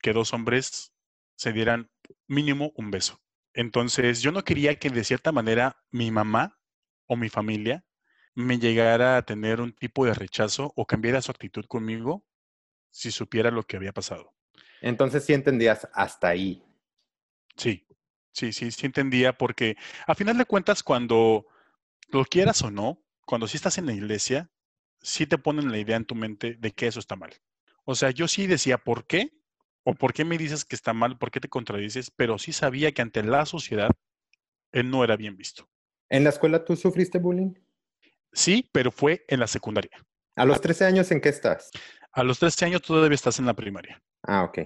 que 0.01 0.12
dos 0.13 0.34
hombres 0.34 0.91
se 1.36 1.53
dieran 1.53 1.89
mínimo 2.27 2.72
un 2.75 2.91
beso. 2.91 3.20
Entonces 3.53 4.22
yo 4.22 4.31
no 4.31 4.43
quería 4.43 4.77
que 4.79 4.89
de 4.89 5.03
cierta 5.03 5.31
manera 5.31 5.84
mi 5.91 6.12
mamá 6.12 6.60
o 7.05 7.15
mi 7.15 7.29
familia 7.29 7.86
me 8.34 8.60
llegara 8.60 9.17
a 9.17 9.24
tener 9.24 9.60
un 9.60 9.74
tipo 9.74 10.05
de 10.05 10.13
rechazo 10.13 10.72
o 10.75 10.86
cambiara 10.86 11.22
su 11.22 11.31
actitud 11.31 11.65
conmigo 11.65 12.25
si 12.89 13.12
supiera 13.12 13.51
lo 13.51 13.63
que 13.63 13.77
había 13.77 13.91
pasado. 13.91 14.34
Entonces 14.81 15.25
sí 15.25 15.34
entendías 15.34 15.88
hasta 15.93 16.29
ahí. 16.29 16.63
Sí, 17.55 17.86
sí, 18.31 18.53
sí, 18.53 18.72
sí 18.72 18.86
entendía 18.86 19.38
porque 19.38 19.75
a 20.08 20.15
final 20.15 20.38
de 20.38 20.46
cuentas 20.46 20.84
cuando 20.84 21.46
lo 22.10 22.25
quieras 22.25 22.62
o 22.63 22.72
no, 22.72 23.03
cuando 23.25 23.48
sí 23.48 23.58
estás 23.58 23.77
en 23.77 23.86
la 23.86 23.93
iglesia, 23.93 24.50
sí 25.01 25.25
te 25.25 25.38
ponen 25.38 25.72
la 25.72 25.77
idea 25.77 25.98
en 25.98 26.05
tu 26.05 26.15
mente 26.15 26.55
de 26.55 26.72
que 26.72 26.88
eso 26.88 27.00
está 27.00 27.15
mal. 27.15 27.34
O 27.84 27.96
sea, 27.96 28.12
yo 28.12 28.27
sí 28.27 28.48
decía, 28.48 28.77
¿por 28.77 29.05
qué? 29.05 29.40
¿O 29.83 29.95
por 29.95 30.13
qué 30.13 30.25
me 30.25 30.38
dices 30.38 30.63
que 30.63 30.75
está 30.75 30.93
mal? 30.93 31.17
¿Por 31.17 31.31
qué 31.31 31.39
te 31.39 31.50
contradices? 31.50 32.11
Pero 32.15 32.38
sí 32.38 32.53
sabía 32.53 32.91
que 32.91 33.01
ante 33.01 33.23
la 33.23 33.45
sociedad 33.45 33.91
él 34.71 34.89
no 34.89 35.03
era 35.03 35.17
bien 35.17 35.35
visto. 35.35 35.67
¿En 36.09 36.23
la 36.23 36.29
escuela 36.29 36.63
tú 36.63 36.75
sufriste 36.75 37.17
bullying? 37.17 37.53
Sí, 38.33 38.69
pero 38.71 38.91
fue 38.91 39.25
en 39.27 39.39
la 39.39 39.47
secundaria. 39.47 39.97
¿A 40.35 40.45
los 40.45 40.61
13 40.61 40.85
años 40.85 41.11
en 41.11 41.19
qué 41.19 41.29
estás? 41.29 41.71
A 42.11 42.23
los 42.23 42.39
13 42.39 42.65
años 42.65 42.81
todavía 42.81 43.15
estás 43.15 43.39
en 43.39 43.45
la 43.45 43.53
primaria. 43.53 44.01
Ah, 44.23 44.43
ok. 44.43 44.59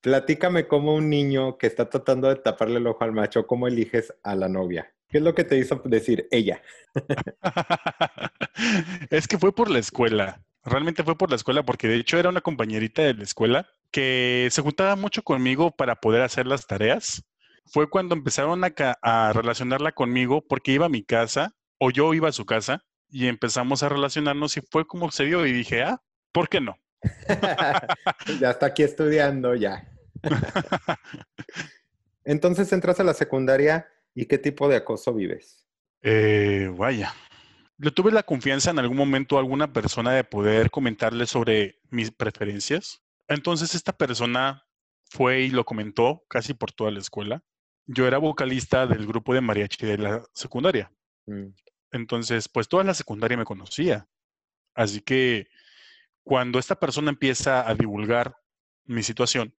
Platícame 0.00 0.68
cómo 0.68 0.94
un 0.94 1.08
niño 1.08 1.58
que 1.58 1.66
está 1.66 1.88
tratando 1.88 2.28
de 2.28 2.36
taparle 2.36 2.78
el 2.78 2.86
ojo 2.86 3.04
al 3.04 3.12
macho, 3.12 3.46
¿cómo 3.46 3.66
eliges 3.66 4.14
a 4.22 4.34
la 4.34 4.48
novia? 4.48 4.94
¿Qué 5.08 5.18
es 5.18 5.24
lo 5.24 5.34
que 5.34 5.44
te 5.44 5.56
hizo 5.56 5.80
decir 5.84 6.28
ella? 6.30 6.62
es 9.10 9.26
que 9.26 9.38
fue 9.38 9.54
por 9.54 9.70
la 9.70 9.78
escuela. 9.78 10.42
Realmente 10.64 11.04
fue 11.04 11.16
por 11.16 11.30
la 11.30 11.36
escuela 11.36 11.62
porque 11.62 11.88
de 11.88 11.96
hecho 11.96 12.18
era 12.18 12.28
una 12.28 12.40
compañerita 12.40 13.02
de 13.02 13.14
la 13.14 13.22
escuela 13.22 13.68
que 13.94 14.48
se 14.50 14.60
juntaba 14.60 14.96
mucho 14.96 15.22
conmigo 15.22 15.70
para 15.70 15.94
poder 15.94 16.22
hacer 16.22 16.48
las 16.48 16.66
tareas 16.66 17.22
fue 17.64 17.88
cuando 17.88 18.16
empezaron 18.16 18.60
a, 18.64 19.32
relacionarla 19.32 19.92
conmigo 19.92 20.44
porque 20.44 20.72
iba 20.72 20.86
a 20.86 20.88
mi 20.88 21.04
casa 21.04 21.54
o 21.78 21.92
yo 21.92 22.12
iba 22.12 22.28
a 22.28 22.32
su 22.32 22.44
casa 22.44 22.84
y 23.08 23.28
empezamos 23.28 23.84
a 23.84 23.88
relacionarnos 23.88 24.56
y 24.56 24.62
fue 24.68 24.84
como 24.84 25.12
se 25.12 25.26
dio 25.26 25.46
y 25.46 25.52
dije, 25.52 25.84
ah, 25.84 26.02
¿por 26.32 26.48
qué 26.48 26.60
no? 26.60 26.76
ya 28.40 28.50
está 28.50 28.66
aquí 28.66 28.82
estudiando, 28.82 29.54
ya. 29.54 29.88
Entonces 32.24 32.72
entras 32.72 32.98
a 32.98 33.04
la 33.04 33.14
secundaria 33.14 33.86
y 34.12 34.26
qué 34.26 34.38
tipo 34.38 34.68
de 34.68 34.74
acoso 34.74 35.14
vives? 35.14 35.68
Eh, 36.02 36.68
vaya. 36.76 37.14
Le 37.78 37.92
tuve 37.92 38.10
la 38.10 38.24
confianza 38.24 38.72
en 38.72 38.80
algún 38.80 38.96
momento 38.96 39.36
a 39.36 39.40
alguna 39.40 39.72
persona 39.72 40.10
de 40.10 40.24
poder 40.24 40.72
comentarle 40.72 41.26
sobre 41.26 41.78
mis 41.90 42.10
preferencias. 42.10 43.03
Entonces 43.28 43.74
esta 43.74 43.92
persona 43.96 44.66
fue 45.04 45.42
y 45.42 45.50
lo 45.50 45.64
comentó 45.64 46.24
casi 46.28 46.54
por 46.54 46.72
toda 46.72 46.90
la 46.90 46.98
escuela 47.00 47.42
yo 47.86 48.06
era 48.06 48.18
vocalista 48.18 48.86
del 48.86 49.06
grupo 49.06 49.34
de 49.34 49.40
mariachi 49.40 49.86
de 49.86 49.98
la 49.98 50.24
secundaria. 50.32 50.90
Mm. 51.26 51.48
Entonces, 51.92 52.48
pues 52.48 52.68
toda 52.68 52.84
la 52.84 52.94
secundaria 52.94 53.36
me 53.36 53.44
conocía. 53.44 54.08
Así 54.74 55.00
que 55.00 55.48
cuando 56.22 56.58
esta 56.58 56.76
persona 56.76 57.10
empieza 57.10 57.68
a 57.68 57.74
divulgar 57.74 58.36
mi 58.84 59.02
situación, 59.02 59.54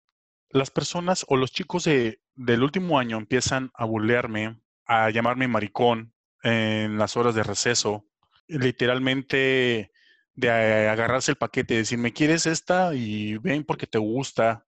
las 0.50 0.70
personas 0.70 1.24
o 1.28 1.36
los 1.36 1.52
chicos 1.52 1.84
de, 1.84 2.20
del 2.34 2.62
último 2.62 2.98
año 2.98 3.18
empiezan 3.18 3.70
a 3.74 3.84
burlearme, 3.84 4.60
a 4.86 5.10
llamarme 5.10 5.48
maricón 5.48 6.14
en 6.42 6.98
las 6.98 7.16
horas 7.16 7.34
de 7.34 7.42
receso, 7.42 8.06
literalmente 8.46 9.92
de 10.34 10.50
agarrarse 10.50 11.32
el 11.32 11.36
paquete 11.36 11.74
y 11.74 11.78
decirme, 11.78 12.12
¿quieres 12.12 12.46
esta? 12.46 12.94
Y 12.94 13.38
ven 13.38 13.64
porque 13.64 13.86
te 13.86 13.98
gusta 13.98 14.66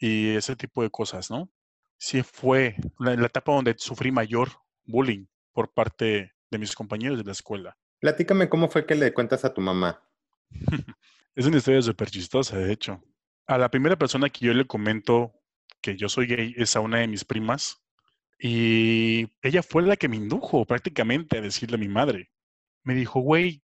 y 0.00 0.36
ese 0.36 0.56
tipo 0.56 0.82
de 0.82 0.90
cosas, 0.90 1.30
¿no? 1.30 1.50
sí 1.98 2.22
fue 2.22 2.76
la, 2.98 3.12
etapa 3.14 3.52
donde 3.52 3.74
sufrí 3.76 4.10
mayor 4.10 4.48
bullying 4.84 5.26
por 5.52 5.72
parte 5.72 6.32
de 6.50 6.58
mis 6.58 6.74
compañeros 6.74 7.18
de 7.18 7.24
la 7.24 7.32
escuela. 7.32 7.76
Platícame 8.00 8.48
cómo 8.48 8.68
fue 8.68 8.86
que 8.86 8.94
le 8.94 9.12
cuentas 9.12 9.44
a 9.44 9.52
tu 9.52 9.60
mamá. 9.60 10.02
es 11.34 11.46
una 11.46 11.58
historia 11.58 11.82
súper 11.82 12.10
chistosa, 12.10 12.56
de 12.56 12.72
hecho. 12.72 13.02
A 13.46 13.58
la 13.58 13.70
primera 13.70 13.96
persona 13.96 14.30
que 14.30 14.46
yo 14.46 14.54
le 14.54 14.66
comento 14.66 15.34
que 15.80 15.96
yo 15.96 16.08
soy 16.08 16.26
gay 16.26 16.54
es 16.56 16.76
a 16.76 16.80
una 16.80 16.98
de 16.98 17.08
mis 17.08 17.24
primas. 17.24 17.82
Y 18.40 19.26
ella 19.42 19.62
fue 19.62 19.82
la 19.82 19.96
que 19.96 20.08
me 20.08 20.16
indujo 20.16 20.64
prácticamente 20.64 21.38
a 21.38 21.40
decirle 21.40 21.74
a 21.74 21.80
mi 21.80 21.88
madre. 21.88 22.30
Me 22.84 22.94
dijo, 22.94 23.20
güey, 23.20 23.62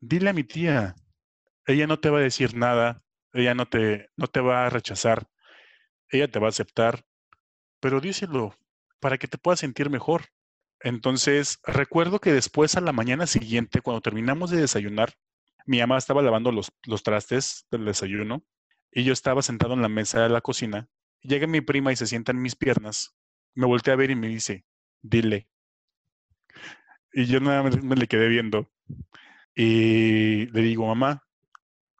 dile 0.00 0.30
a 0.30 0.32
mi 0.32 0.44
tía, 0.44 0.96
ella 1.66 1.86
no 1.86 2.00
te 2.00 2.10
va 2.10 2.18
a 2.18 2.22
decir 2.22 2.56
nada, 2.56 3.02
ella 3.32 3.54
no 3.54 3.66
te, 3.68 4.10
no 4.16 4.26
te 4.26 4.40
va 4.40 4.66
a 4.66 4.70
rechazar, 4.70 5.28
ella 6.08 6.28
te 6.28 6.38
va 6.38 6.46
a 6.46 6.50
aceptar 6.50 7.04
pero 7.80 8.00
díselo 8.00 8.54
para 9.00 9.18
que 9.18 9.26
te 9.26 9.38
puedas 9.38 9.60
sentir 9.60 9.90
mejor. 9.90 10.26
Entonces, 10.80 11.58
recuerdo 11.64 12.20
que 12.20 12.32
después 12.32 12.76
a 12.76 12.80
la 12.80 12.92
mañana 12.92 13.26
siguiente, 13.26 13.80
cuando 13.80 14.02
terminamos 14.02 14.50
de 14.50 14.60
desayunar, 14.60 15.14
mi 15.66 15.80
mamá 15.80 15.98
estaba 15.98 16.22
lavando 16.22 16.52
los, 16.52 16.72
los 16.84 17.02
trastes 17.02 17.66
del 17.70 17.84
desayuno 17.84 18.44
y 18.92 19.04
yo 19.04 19.12
estaba 19.12 19.42
sentado 19.42 19.74
en 19.74 19.82
la 19.82 19.88
mesa 19.88 20.22
de 20.22 20.28
la 20.28 20.40
cocina. 20.40 20.88
Llega 21.22 21.46
mi 21.46 21.60
prima 21.60 21.92
y 21.92 21.96
se 21.96 22.06
sienta 22.06 22.32
en 22.32 22.40
mis 22.40 22.56
piernas. 22.56 23.14
Me 23.54 23.66
volteé 23.66 23.92
a 23.92 23.96
ver 23.96 24.10
y 24.10 24.16
me 24.16 24.28
dice, 24.28 24.64
dile. 25.02 25.48
Y 27.12 27.26
yo 27.26 27.40
nada 27.40 27.62
más 27.62 27.82
me 27.82 27.96
le 27.96 28.06
quedé 28.06 28.28
viendo. 28.28 28.70
Y 29.54 30.46
le 30.46 30.62
digo, 30.62 30.86
mamá, 30.86 31.22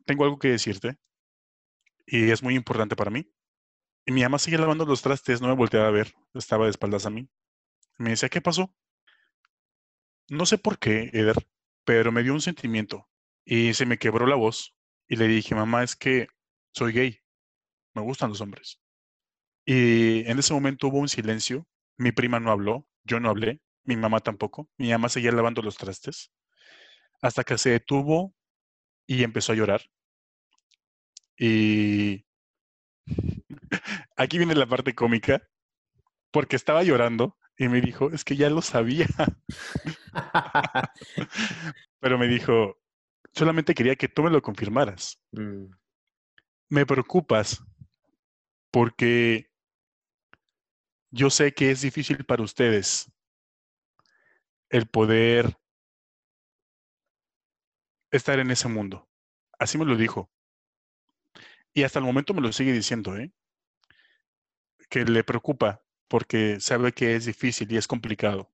tengo 0.07 0.25
algo 0.25 0.39
que 0.39 0.49
decirte 0.49 0.99
y 2.07 2.31
es 2.31 2.43
muy 2.43 2.55
importante 2.57 2.97
para 2.97 3.11
mí. 3.11 3.31
Y 4.07 4.13
mi 4.13 4.23
mamá 4.23 4.39
sigue 4.39 4.59
lavando 4.59 4.85
los 4.85 5.03
trastes, 5.03 5.41
no 5.41 5.49
me 5.49 5.55
volteaba 5.55 5.89
a 5.89 5.93
ver, 5.93 6.13
estaba 6.35 6.65
de 6.65 6.71
espaldas 6.71 7.07
a 7.07 7.11
mí. 7.11 7.29
Me 7.99 8.11
decía, 8.11 8.29
¿qué 8.29 8.41
pasó? 8.41 8.75
No 10.29 10.47
sé 10.47 10.59
por 10.59 10.79
qué, 10.79 11.11
Eder, 11.13 11.37
pero 11.85 12.13
me 12.13 12.23
dio 12.23 12.33
un 12.33 12.41
sentimiento 12.41 13.09
y 13.45 13.75
se 13.75 13.87
me 13.87 13.99
quebró 13.99 14.27
la 14.27 14.37
voz 14.37 14.75
y 15.09 15.17
le 15.17 15.29
dije, 15.29 15.55
mamá, 15.55 15.83
es 15.83 15.97
que 15.97 16.29
soy 16.73 16.93
gay, 16.93 17.21
me 17.95 18.03
gustan 18.03 18.31
los 18.31 18.41
hombres. 18.41 18.81
Y 19.65 20.29
en 20.29 20.39
ese 20.39 20.55
momento 20.55 20.89
hubo 20.89 20.99
un 20.99 21.09
silencio, 21.09 21.67
mi 21.97 22.13
prima 22.13 22.41
no 22.41 22.51
habló, 22.51 22.89
yo 23.05 23.21
no 23.21 23.29
hablé, 23.29 23.61
mi 23.85 23.97
mamá 23.97 24.21
tampoco, 24.21 24.69
mi 24.79 24.91
mamá 24.91 25.09
seguía 25.09 25.33
lavando 25.33 25.63
los 25.63 25.77
trastes, 25.77 26.33
hasta 27.21 27.45
que 27.45 27.59
se 27.59 27.71
detuvo 27.71 28.35
y 29.07 29.23
empezó 29.25 29.53
a 29.53 29.57
llorar. 29.57 29.83
Y 31.37 32.27
aquí 34.17 34.39
viene 34.39 34.55
la 34.55 34.67
parte 34.67 34.95
cómica, 34.95 35.43
porque 36.31 36.57
estaba 36.57 36.83
llorando 36.83 37.37
y 37.57 37.69
me 37.69 37.81
dijo, 37.81 38.11
es 38.11 38.25
que 38.25 38.37
ya 38.37 38.49
lo 38.51 38.63
sabía. 38.63 39.07
Pero 42.01 42.19
me 42.19 42.29
dijo, 42.29 42.79
solamente 43.33 43.75
quería 43.75 43.97
que 43.97 44.09
tú 44.09 44.23
me 44.23 44.31
lo 44.31 44.41
confirmaras. 44.43 45.21
Mm. 45.33 45.67
Me 46.69 46.87
preocupas 46.87 47.63
porque 48.71 49.51
yo 51.11 51.29
sé 51.31 51.53
que 51.53 51.71
es 51.71 51.83
difícil 51.83 52.25
para 52.25 52.43
ustedes 52.43 53.13
el 54.69 54.87
poder 54.87 55.59
estar 58.11 58.39
en 58.39 58.51
ese 58.51 58.69
mundo. 58.69 59.09
Así 59.59 59.79
me 59.79 59.85
lo 59.85 59.97
dijo. 59.97 60.31
Y 61.73 61.85
hasta 61.85 61.99
el 61.99 62.05
momento 62.05 62.35
me 62.35 62.41
lo 62.41 62.53
sigue 62.53 62.73
diciendo, 62.73 63.17
¿eh? 63.17 63.33
Que 64.89 65.05
le 65.05 65.23
preocupa 65.23 65.83
porque 66.09 66.59
sabe 66.61 66.93
que 66.93 67.15
es 67.15 67.27
difícil 67.27 67.71
y 67.71 67.77
es 67.77 67.87
complicado. 67.87 68.51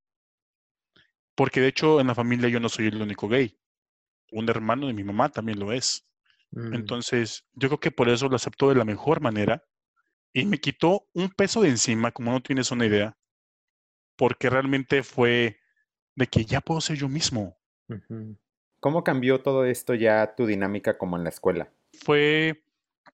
Porque 1.33 1.61
de 1.61 1.67
hecho 1.67 1.99
en 1.99 2.07
la 2.07 2.15
familia 2.15 2.49
yo 2.49 2.59
no 2.59 2.69
soy 2.69 2.87
el 2.87 3.01
único 3.01 3.27
gay. 3.27 3.57
Un 4.31 4.49
hermano 4.49 4.87
de 4.87 4.93
mi 4.93 5.03
mamá 5.03 5.29
también 5.29 5.59
lo 5.59 5.71
es. 5.71 6.07
Mm. 6.51 6.73
Entonces, 6.75 7.45
yo 7.53 7.69
creo 7.69 7.79
que 7.79 7.91
por 7.91 8.09
eso 8.09 8.29
lo 8.29 8.35
aceptó 8.35 8.69
de 8.69 8.75
la 8.75 8.85
mejor 8.85 9.21
manera 9.21 9.63
y 10.33 10.45
me 10.45 10.59
quitó 10.59 11.07
un 11.13 11.29
peso 11.29 11.61
de 11.61 11.69
encima, 11.69 12.11
como 12.11 12.31
no 12.31 12.41
tienes 12.41 12.69
una 12.69 12.85
idea, 12.85 13.17
porque 14.15 14.49
realmente 14.49 15.01
fue 15.01 15.59
de 16.15 16.27
que 16.27 16.45
ya 16.45 16.61
puedo 16.61 16.79
ser 16.81 16.97
yo 16.97 17.09
mismo. 17.09 17.57
¿Cómo 18.79 19.03
cambió 19.03 19.41
todo 19.41 19.65
esto 19.65 19.93
ya 19.93 20.35
tu 20.35 20.45
dinámica 20.45 20.97
como 20.97 21.17
en 21.17 21.23
la 21.23 21.29
escuela? 21.29 21.71
Fue 22.03 22.63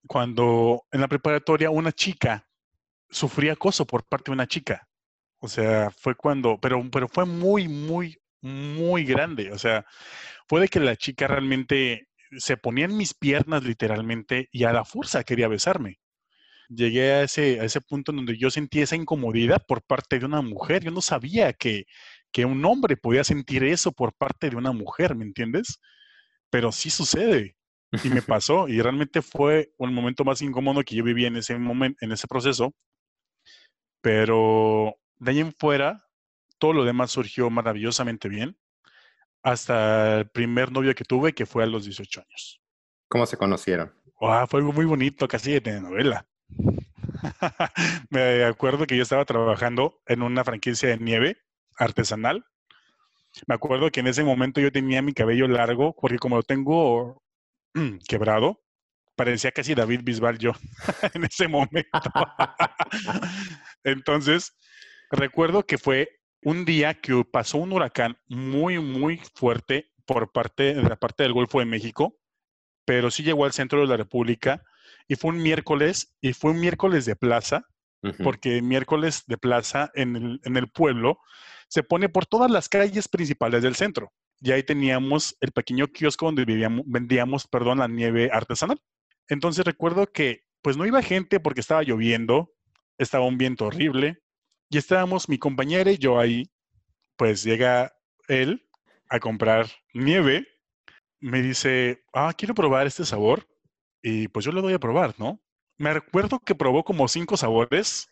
cuando 0.08 0.84
en 0.91 1.01
la 1.01 1.08
preparatoria 1.08 1.70
una 1.70 1.91
chica 1.91 2.46
sufría 3.10 3.53
acoso 3.53 3.86
por 3.86 4.03
parte 4.03 4.32
de 4.32 4.34
una 4.34 4.48
chica. 4.48 4.88
O 5.39 5.48
sea, 5.48 5.91
fue 5.91 6.15
cuando, 6.15 6.58
pero, 6.60 6.82
pero 6.91 7.08
fue 7.08 7.25
muy, 7.25 7.67
muy, 7.67 8.17
muy 8.41 9.05
grande. 9.05 9.51
O 9.51 9.58
sea, 9.58 9.86
fue 10.48 10.62
de 10.62 10.67
que 10.67 10.79
la 10.79 10.96
chica 10.96 11.27
realmente 11.27 12.08
se 12.38 12.58
ponía 12.58 12.86
en 12.86 12.98
mis 12.98 13.13
piernas 13.13 13.63
literalmente 13.63 14.50
y 14.51 14.63
a 14.63 14.74
la 14.74 14.86
fuerza 14.86 15.24
quería 15.24 15.48
besarme. 15.48 16.00
Llegué 16.70 17.12
a 17.12 17.24
ese, 17.24 17.60
a 17.60 17.65
ese 17.65 17.82
punto 17.82 18.12
en 18.12 18.17
donde 18.17 18.38
yo 18.38 18.50
sentí 18.50 18.82
esa 18.82 18.96
incomodidad 18.96 19.63
por 19.67 19.84
parte 19.84 20.17
de 20.17 20.25
una 20.25 20.41
mujer. 20.41 20.84
Yo 20.84 20.91
no 20.91 21.01
sabía 21.01 21.53
que, 21.53 21.86
que 22.33 22.45
un 22.45 22.65
hombre 22.65 22.97
podía 22.97 23.23
sentir 23.23 23.63
eso 23.63 23.91
por 23.91 24.13
parte 24.13 24.49
de 24.49 24.57
una 24.57 24.71
mujer, 24.71 25.15
¿me 25.15 25.23
entiendes? 25.23 25.79
Pero 26.49 26.71
sí 26.71 26.89
sucede. 26.89 27.55
Y 28.03 28.09
me 28.09 28.21
pasó, 28.23 28.67
y 28.67 28.81
realmente 28.81 29.22
fue 29.22 29.72
un 29.77 29.93
momento 29.93 30.25
más 30.25 30.41
incómodo 30.41 30.83
que 30.83 30.96
yo 30.96 31.03
viví 31.03 31.25
en 31.25 31.37
ese 31.37 31.57
momento, 31.57 31.98
en 32.01 32.11
ese 32.11 32.27
proceso. 32.27 32.74
Pero 34.01 34.96
de 35.17 35.31
ahí 35.31 35.39
en 35.39 35.53
fuera, 35.53 36.05
todo 36.57 36.74
lo 36.74 36.83
demás 36.83 37.11
surgió 37.11 37.50
maravillosamente 37.50 38.27
bien 38.27 38.57
hasta 39.43 40.19
el 40.19 40.29
primer 40.29 40.72
novio 40.72 40.96
que 40.96 41.03
tuve, 41.03 41.33
que 41.33 41.46
fue 41.46 41.63
a 41.63 41.67
los 41.67 41.85
18 41.85 42.22
años. 42.22 42.61
¿Cómo 43.09 43.25
se 43.25 43.37
conocieron? 43.37 43.93
fue 44.48 44.59
algo 44.59 44.72
muy 44.72 44.85
bonito, 44.85 45.27
casi 45.27 45.51
de 45.51 45.61
telenovela. 45.61 46.25
Me 48.09 48.46
acuerdo 48.46 48.87
que 48.87 48.96
yo 48.96 49.03
estaba 49.03 49.25
trabajando 49.25 50.01
en 50.07 50.22
una 50.22 50.43
franquicia 50.43 50.89
de 50.89 50.98
nieve 50.98 51.43
artesanal. 51.77 52.46
Me 53.48 53.55
acuerdo 53.55 53.90
que 53.90 54.01
en 54.01 54.07
ese 54.07 54.24
momento 54.24 54.62
yo 54.62 54.72
tenía 54.72 55.01
mi 55.01 55.14
cabello 55.14 55.48
largo, 55.48 55.96
porque 56.00 56.20
como 56.20 56.38
lo 56.38 56.44
tengo 56.44 57.24
quebrado, 58.07 58.62
parecía 59.16 59.51
casi 59.51 59.75
David 59.75 60.01
Bisbal 60.03 60.38
yo 60.38 60.53
en 61.14 61.24
ese 61.24 61.48
momento. 61.48 61.90
Entonces, 63.83 64.55
recuerdo 65.12 65.66
que 65.66 65.77
fue 65.77 66.09
un 66.44 66.66
día 66.66 66.94
que 66.96 67.24
pasó 67.31 67.57
un 67.57 67.72
huracán 67.72 68.18
muy, 68.27 68.79
muy 68.79 69.22
fuerte 69.33 69.92
por 70.05 70.31
parte 70.31 70.74
de 70.74 70.83
la 70.83 70.98
parte 70.98 71.24
del 71.24 71.33
Golfo 71.33 71.59
de 71.59 71.66
México, 71.66 72.18
pero 72.86 73.12
sí 73.12 73.24
llegó 73.24 73.46
al 73.46 73.53
centro 73.53 73.81
de 73.81 73.88
la 73.88 73.98
República 73.98 74.62
y 75.07 75.16
fue 75.16 75.31
un 75.31 75.42
miércoles, 75.42 76.16
y 76.22 76.33
fue 76.33 76.51
un 76.51 76.59
miércoles 76.59 77.05
de 77.05 77.16
plaza, 77.16 77.66
porque 78.22 78.62
miércoles 78.62 79.24
de 79.27 79.38
plaza 79.38 79.90
en 79.96 80.18
el, 80.18 80.42
en 80.44 80.57
el 80.57 80.68
pueblo 80.68 81.20
se 81.74 81.81
pone 81.81 82.07
por 82.07 82.27
todas 82.27 82.51
las 82.51 82.70
calles 82.70 83.07
principales 83.07 83.64
del 83.64 83.74
centro. 83.74 84.14
Y 84.40 84.51
ahí 84.51 84.62
teníamos 84.62 85.36
el 85.42 85.51
pequeño 85.51 85.88
kiosco 85.88 86.27
donde 86.27 86.46
vivíamos, 86.46 86.86
vendíamos, 86.86 87.48
perdón, 87.48 87.79
la 87.79 87.88
nieve 87.88 88.29
artesanal. 88.31 88.79
Entonces 89.27 89.66
recuerdo 89.66 90.05
que 90.05 90.44
pues 90.62 90.77
no 90.77 90.86
iba 90.86 91.01
gente 91.01 91.40
porque 91.40 91.62
estaba 91.62 91.81
lloviendo, 91.81 92.53
estaba 93.00 93.25
un 93.25 93.40
viento 93.40 93.66
horrible, 93.66 94.20
y 94.70 94.77
estábamos 94.77 95.27
mi 95.27 95.40
compañera 95.40 95.92
y 95.92 95.98
yo 95.98 96.20
ahí, 96.20 96.51
pues 97.18 97.44
llega 97.44 97.92
él 98.27 98.70
a 99.09 99.20
comprar 99.20 99.66
nieve, 99.96 100.48
me 101.22 101.42
dice, 101.42 102.03
ah, 102.14 102.36
quiero 102.38 102.53
probar 102.53 102.86
este 102.86 103.03
sabor, 103.03 103.48
y 104.03 104.27
pues 104.27 104.46
yo 104.46 104.51
le 104.51 104.62
doy 104.62 104.74
a 104.74 104.79
probar, 104.79 105.16
¿no? 105.18 105.42
Me 105.79 105.92
recuerdo 105.92 106.40
que 106.40 106.53
probó 106.53 106.83
como 106.83 107.07
cinco 107.07 107.36
sabores 107.36 108.07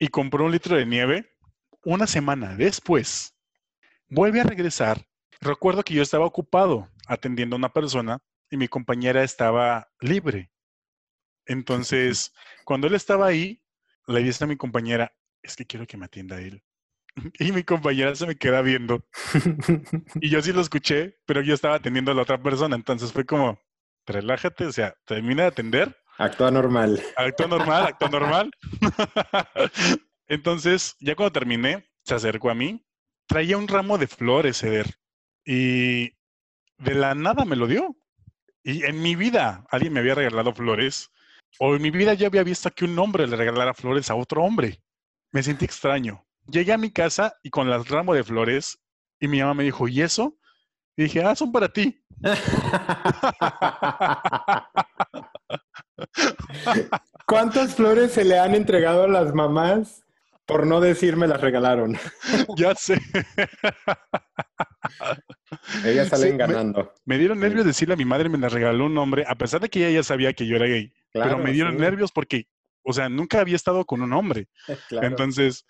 y 0.00 0.08
compró 0.08 0.46
un 0.46 0.50
litro 0.50 0.76
de 0.76 0.84
nieve. 0.84 1.37
Una 1.84 2.06
semana 2.06 2.54
después, 2.56 3.34
vuelve 4.08 4.40
a 4.40 4.44
regresar. 4.44 5.06
Recuerdo 5.40 5.82
que 5.82 5.94
yo 5.94 6.02
estaba 6.02 6.26
ocupado 6.26 6.88
atendiendo 7.06 7.56
a 7.56 7.58
una 7.58 7.72
persona 7.72 8.18
y 8.50 8.56
mi 8.56 8.68
compañera 8.68 9.22
estaba 9.22 9.88
libre. 10.00 10.50
Entonces, 11.46 12.32
cuando 12.64 12.86
él 12.86 12.94
estaba 12.94 13.26
ahí, 13.26 13.62
le 14.06 14.22
dije 14.22 14.44
a 14.44 14.46
mi 14.46 14.56
compañera, 14.56 15.12
es 15.42 15.56
que 15.56 15.66
quiero 15.66 15.86
que 15.86 15.96
me 15.96 16.06
atienda 16.06 16.40
él. 16.40 16.62
Y 17.38 17.52
mi 17.52 17.62
compañera 17.62 18.14
se 18.14 18.26
me 18.26 18.36
queda 18.36 18.62
viendo. 18.62 19.04
Y 20.20 20.30
yo 20.30 20.42
sí 20.42 20.52
lo 20.52 20.60
escuché, 20.60 21.18
pero 21.26 21.40
yo 21.42 21.54
estaba 21.54 21.76
atendiendo 21.76 22.12
a 22.12 22.14
la 22.14 22.22
otra 22.22 22.42
persona. 22.42 22.76
Entonces 22.76 23.12
fue 23.12 23.24
como, 23.24 23.60
relájate, 24.06 24.66
o 24.66 24.72
sea, 24.72 24.94
termina 25.06 25.42
de 25.42 25.48
atender. 25.48 25.96
Actúa 26.16 26.50
normal. 26.50 27.00
Actúa 27.16 27.46
normal, 27.46 27.86
actúa 27.86 28.08
normal. 28.08 28.50
Entonces, 30.28 30.96
ya 31.00 31.16
cuando 31.16 31.32
terminé, 31.32 31.90
se 32.04 32.14
acercó 32.14 32.50
a 32.50 32.54
mí. 32.54 32.84
Traía 33.26 33.58
un 33.58 33.68
ramo 33.68 33.98
de 33.98 34.06
flores, 34.06 34.62
Eder. 34.62 34.98
Y 35.44 36.10
de 36.78 36.94
la 36.94 37.14
nada 37.14 37.44
me 37.44 37.56
lo 37.56 37.66
dio. 37.66 37.96
Y 38.62 38.84
en 38.84 39.02
mi 39.02 39.16
vida 39.16 39.66
alguien 39.70 39.92
me 39.92 40.00
había 40.00 40.14
regalado 40.14 40.54
flores. 40.54 41.10
O 41.58 41.74
en 41.74 41.82
mi 41.82 41.90
vida 41.90 42.14
yo 42.14 42.26
había 42.26 42.42
visto 42.42 42.70
que 42.70 42.84
un 42.84 42.98
hombre 42.98 43.26
le 43.26 43.36
regalara 43.36 43.74
flores 43.74 44.10
a 44.10 44.14
otro 44.14 44.44
hombre 44.44 44.82
me 45.32 45.42
sentí 45.42 45.64
extraño. 45.64 46.24
Llegué 46.46 46.72
a 46.72 46.78
mi 46.78 46.90
casa 46.90 47.34
y 47.42 47.50
con 47.50 47.68
las 47.68 47.88
ramos 47.88 48.16
de 48.16 48.24
flores 48.24 48.78
y 49.20 49.28
mi 49.28 49.40
mamá 49.40 49.52
me 49.54 49.64
dijo, 49.64 49.88
¿y 49.88 50.02
eso? 50.02 50.38
Y 50.96 51.04
dije, 51.04 51.22
ah, 51.22 51.36
son 51.36 51.52
para 51.52 51.68
ti. 51.68 52.02
¿Cuántas 57.26 57.74
flores 57.74 58.12
se 58.12 58.24
le 58.24 58.38
han 58.38 58.54
entregado 58.54 59.04
a 59.04 59.08
las 59.08 59.34
mamás? 59.34 60.02
Por 60.48 60.66
no 60.66 60.80
decirme 60.80 61.28
las 61.28 61.42
regalaron. 61.42 61.98
ya 62.56 62.74
sé. 62.74 62.98
Ellas 65.84 66.08
salen 66.08 66.38
ganando. 66.38 66.94
Me, 67.04 67.18
dieron 67.18 67.38
nervios 67.38 67.66
decirle 67.66 67.94
a 67.94 67.98
mi 67.98 68.06
madre 68.06 68.30
me 68.30 68.38
la 68.38 68.48
regaló 68.48 68.86
un 68.86 68.96
hombre, 68.96 69.26
a 69.28 69.36
pesar 69.36 69.60
de 69.60 69.68
que 69.68 69.80
ella 69.80 69.98
ya 69.98 70.02
sabía 70.02 70.32
que 70.32 70.46
yo 70.46 70.56
era 70.56 70.66
gay. 70.66 70.90
pero 71.12 71.36
me 71.38 71.52
dieron 71.52 71.76
nervios 71.76 72.10
porque 72.12 72.48
o 72.82 72.94
sea, 72.94 73.10
nunca 73.10 73.40
había 73.40 73.54
estado 73.56 73.84
con 73.84 74.00
un 74.00 74.14
hombre. 74.14 74.48
Entonces, 74.90 75.66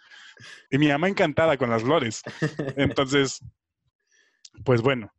y 0.71 0.79
mi 0.79 0.87
mamá 0.87 1.09
encantada 1.09 1.57
con 1.57 1.69
las 1.69 1.83
flores. 1.83 2.23
Entonces, 2.77 3.45
pues 4.65 4.81
bueno, 4.83 5.13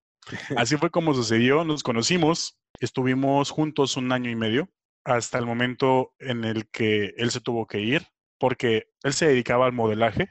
así 0.56 0.78
fue 0.78 0.90
como 0.92 1.14
sucedió. 1.14 1.66
Nos 1.66 1.84
conocimos, 1.84 2.58
estuvimos 2.80 3.50
juntos 3.50 3.98
un 3.98 4.14
año 4.14 4.32
y 4.32 4.36
medio 4.38 4.70
hasta 5.04 5.38
el 5.40 5.46
momento 5.46 6.14
en 6.20 6.46
el 6.46 6.70
que 6.70 7.14
él 7.18 7.32
se 7.32 7.42
tuvo 7.42 7.68
que 7.68 7.82
ir 7.82 8.08
porque 8.40 8.92
él 9.04 9.14
se 9.14 9.28
dedicaba 9.28 9.66
al 9.66 9.74
modelaje. 9.74 10.30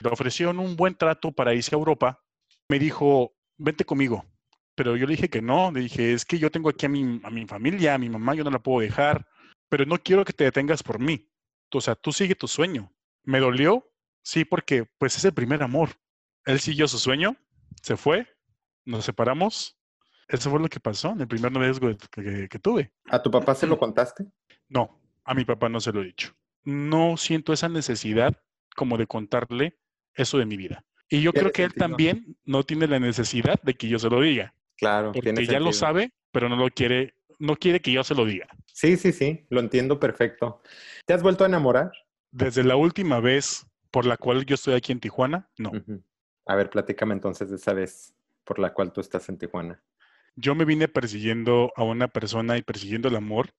Le 0.00 0.10
ofrecieron 0.10 0.58
un 0.58 0.76
buen 0.76 0.94
trato 0.94 1.32
para 1.32 1.54
irse 1.54 1.74
a 1.74 1.78
Europa. 1.78 2.22
Me 2.68 2.78
dijo, 2.78 3.34
vente 3.56 3.84
conmigo. 3.84 4.24
Pero 4.74 4.96
yo 4.96 5.06
le 5.06 5.12
dije 5.12 5.30
que 5.30 5.40
no, 5.40 5.70
le 5.70 5.80
dije, 5.80 6.12
es 6.12 6.26
que 6.26 6.38
yo 6.38 6.50
tengo 6.50 6.68
aquí 6.68 6.84
a 6.84 6.90
mi, 6.90 7.20
a 7.22 7.30
mi 7.30 7.46
familia, 7.46 7.94
a 7.94 7.98
mi 7.98 8.10
mamá, 8.10 8.34
yo 8.34 8.44
no 8.44 8.50
la 8.50 8.58
puedo 8.58 8.80
dejar, 8.80 9.26
pero 9.70 9.86
no 9.86 9.96
quiero 9.98 10.24
que 10.24 10.34
te 10.34 10.44
detengas 10.44 10.82
por 10.82 10.98
mí. 10.98 11.30
O 11.72 11.80
sea, 11.80 11.94
tú 11.94 12.12
sigue 12.12 12.34
tu 12.34 12.46
sueño. 12.46 12.92
¿Me 13.24 13.40
dolió? 13.40 13.90
Sí, 14.22 14.44
porque 14.44 14.84
pues 14.98 15.16
es 15.16 15.24
el 15.24 15.32
primer 15.32 15.62
amor. 15.62 15.90
Él 16.44 16.60
siguió 16.60 16.88
su 16.88 16.98
sueño, 16.98 17.36
se 17.82 17.96
fue, 17.96 18.26
nos 18.84 19.04
separamos. 19.04 19.78
Eso 20.28 20.50
fue 20.50 20.60
lo 20.60 20.68
que 20.68 20.80
pasó 20.80 21.12
en 21.12 21.20
el 21.20 21.28
primer 21.28 21.52
noviazgo 21.52 21.96
que, 22.10 22.48
que 22.48 22.58
tuve. 22.58 22.92
¿A 23.06 23.22
tu 23.22 23.30
papá 23.30 23.54
se 23.54 23.66
lo 23.66 23.78
contaste? 23.78 24.26
No, 24.68 25.00
a 25.24 25.34
mi 25.34 25.44
papá 25.44 25.68
no 25.68 25.80
se 25.80 25.92
lo 25.92 26.02
he 26.02 26.06
dicho. 26.06 26.34
No 26.66 27.16
siento 27.16 27.52
esa 27.52 27.68
necesidad 27.68 28.42
como 28.74 28.98
de 28.98 29.06
contarle 29.06 29.78
eso 30.14 30.36
de 30.36 30.46
mi 30.46 30.56
vida. 30.56 30.84
Y 31.08 31.22
yo 31.22 31.32
creo 31.32 31.52
que 31.52 31.62
él 31.62 31.74
también 31.74 32.36
no 32.44 32.64
tiene 32.64 32.88
la 32.88 32.98
necesidad 32.98 33.60
de 33.62 33.74
que 33.74 33.88
yo 33.88 33.98
se 34.00 34.10
lo 34.10 34.20
diga. 34.20 34.52
Claro, 34.76 35.12
porque 35.12 35.46
ya 35.46 35.60
lo 35.60 35.72
sabe, 35.72 36.12
pero 36.32 36.48
no 36.48 36.56
lo 36.56 36.68
quiere, 36.68 37.14
no 37.38 37.54
quiere 37.54 37.80
que 37.80 37.92
yo 37.92 38.02
se 38.02 38.16
lo 38.16 38.24
diga. 38.24 38.48
Sí, 38.66 38.96
sí, 38.96 39.12
sí, 39.12 39.46
lo 39.48 39.60
entiendo 39.60 40.00
perfecto. 40.00 40.60
¿Te 41.06 41.14
has 41.14 41.22
vuelto 41.22 41.44
a 41.44 41.46
enamorar? 41.46 41.92
Desde 42.32 42.64
la 42.64 42.76
última 42.76 43.20
vez 43.20 43.64
por 43.92 44.04
la 44.04 44.16
cual 44.16 44.44
yo 44.44 44.56
estoy 44.56 44.74
aquí 44.74 44.90
en 44.90 45.00
Tijuana, 45.00 45.48
no. 45.58 45.72
A 46.46 46.56
ver, 46.56 46.68
platícame 46.68 47.14
entonces 47.14 47.48
de 47.48 47.56
esa 47.56 47.72
vez 47.72 48.14
por 48.44 48.58
la 48.58 48.74
cual 48.74 48.92
tú 48.92 49.00
estás 49.00 49.28
en 49.28 49.38
Tijuana. 49.38 49.82
Yo 50.34 50.54
me 50.54 50.64
vine 50.64 50.88
persiguiendo 50.88 51.72
a 51.76 51.84
una 51.84 52.08
persona 52.08 52.58
y 52.58 52.62
persiguiendo 52.62 53.08
el 53.08 53.16
amor. 53.16 53.54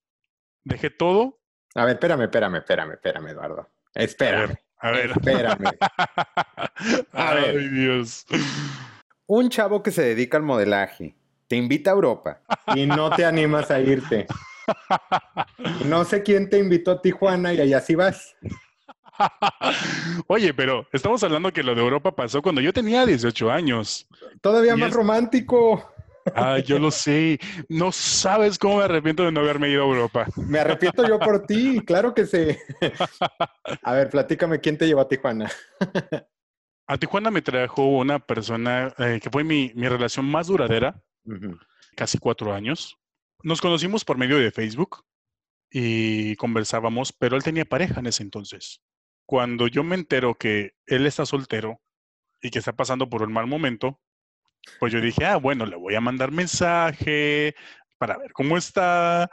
Dejé 0.64 0.90
todo. 0.90 1.40
A 1.78 1.86
ver, 1.86 1.94
espérame, 1.94 2.24
espérame, 2.24 2.56
espérame, 2.56 2.94
espérame, 2.94 3.28
Eduardo. 3.28 3.70
Espérame. 3.94 4.58
A 4.80 4.92
ver. 4.92 5.12
Espérame. 5.12 5.70
A 7.14 7.34
ver. 7.36 7.56
Ay, 7.56 7.70
Dios. 7.70 8.26
Un 9.28 9.50
chavo 9.50 9.84
que 9.84 9.92
se 9.92 10.02
dedica 10.02 10.38
al 10.38 10.44
modelaje 10.44 11.16
te 11.48 11.56
invita 11.56 11.92
a 11.92 11.94
Europa 11.94 12.42
y 12.76 12.88
no 12.88 13.12
te 13.12 13.26
animas 13.26 13.70
a 13.70 13.80
irte. 13.80 14.26
No 15.86 16.04
sé 16.04 16.24
quién 16.24 16.50
te 16.50 16.58
invitó 16.58 16.92
a 16.92 17.02
Tijuana 17.02 17.54
y 17.54 17.62
allá 17.62 17.80
sí 17.80 17.94
vas. 17.94 18.36
Oye, 20.28 20.56
pero 20.56 20.88
estamos 20.92 21.24
hablando 21.24 21.54
que 21.54 21.62
lo 21.62 21.76
de 21.76 21.82
Europa 21.82 22.16
pasó 22.16 22.42
cuando 22.42 22.60
yo 22.60 22.74
tenía 22.74 23.06
18 23.06 23.52
años. 23.52 24.08
Todavía 24.42 24.76
más 24.76 24.94
romántico. 24.94 25.94
Ah, 26.36 26.60
yo 26.60 26.80
lo 26.80 26.92
sé. 26.92 27.40
No 27.70 27.92
sabes 27.92 28.58
cómo 28.58 28.78
me 28.78 28.84
arrepiento 28.84 29.24
de 29.24 29.32
no 29.32 29.40
haberme 29.42 29.70
ido 29.70 29.84
a 29.84 29.88
Europa. 29.88 30.28
Me 30.36 30.60
arrepiento 30.60 31.08
yo 31.08 31.20
por 31.20 31.46
ti, 31.46 31.82
claro 31.86 32.14
que 32.14 32.26
sí. 32.26 32.58
A 33.84 33.94
ver, 33.94 34.10
platícame, 34.10 34.60
¿quién 34.60 34.78
te 34.78 34.88
llevó 34.88 35.02
a 35.02 35.08
Tijuana? 35.08 35.52
A 36.90 36.98
Tijuana 36.98 37.32
me 37.32 37.42
trajo 37.42 37.86
una 37.86 38.20
persona 38.20 38.94
eh, 38.98 39.20
que 39.22 39.30
fue 39.30 39.44
mi, 39.44 39.74
relación 39.74 40.26
más 40.26 40.48
duradera, 40.48 41.04
casi 41.98 42.18
cuatro 42.18 42.54
años. 42.54 42.98
Nos 43.44 43.60
conocimos 43.60 44.06
por 44.06 44.18
medio 44.18 44.38
de 44.38 44.52
Facebook 44.52 45.04
y 45.70 46.38
conversábamos, 46.38 47.12
pero 47.12 47.36
él 47.36 47.44
tenía 47.44 47.66
pareja 47.66 48.00
en 48.00 48.08
ese 48.08 48.24
entonces. 48.24 48.82
Cuando 49.26 49.68
yo 49.68 49.84
me 49.84 49.96
entero 49.96 50.36
que 50.36 50.76
él 50.86 51.06
está 51.06 51.26
soltero 51.26 51.82
y 52.42 52.52
que 52.52 52.60
está 52.60 52.74
pasando 52.74 53.10
por 53.10 53.22
un 53.22 53.34
mal 53.34 53.48
momento, 53.48 54.00
pues 54.80 54.94
yo 54.94 55.02
dije, 55.02 55.26
ah, 55.26 55.38
bueno, 55.38 55.66
le 55.66 55.76
voy 55.76 55.96
a 55.96 56.02
mandar 56.02 56.32
mensaje 56.32 57.56
para 57.98 58.18
ver 58.18 58.34
cómo 58.34 58.58
está. 58.58 59.30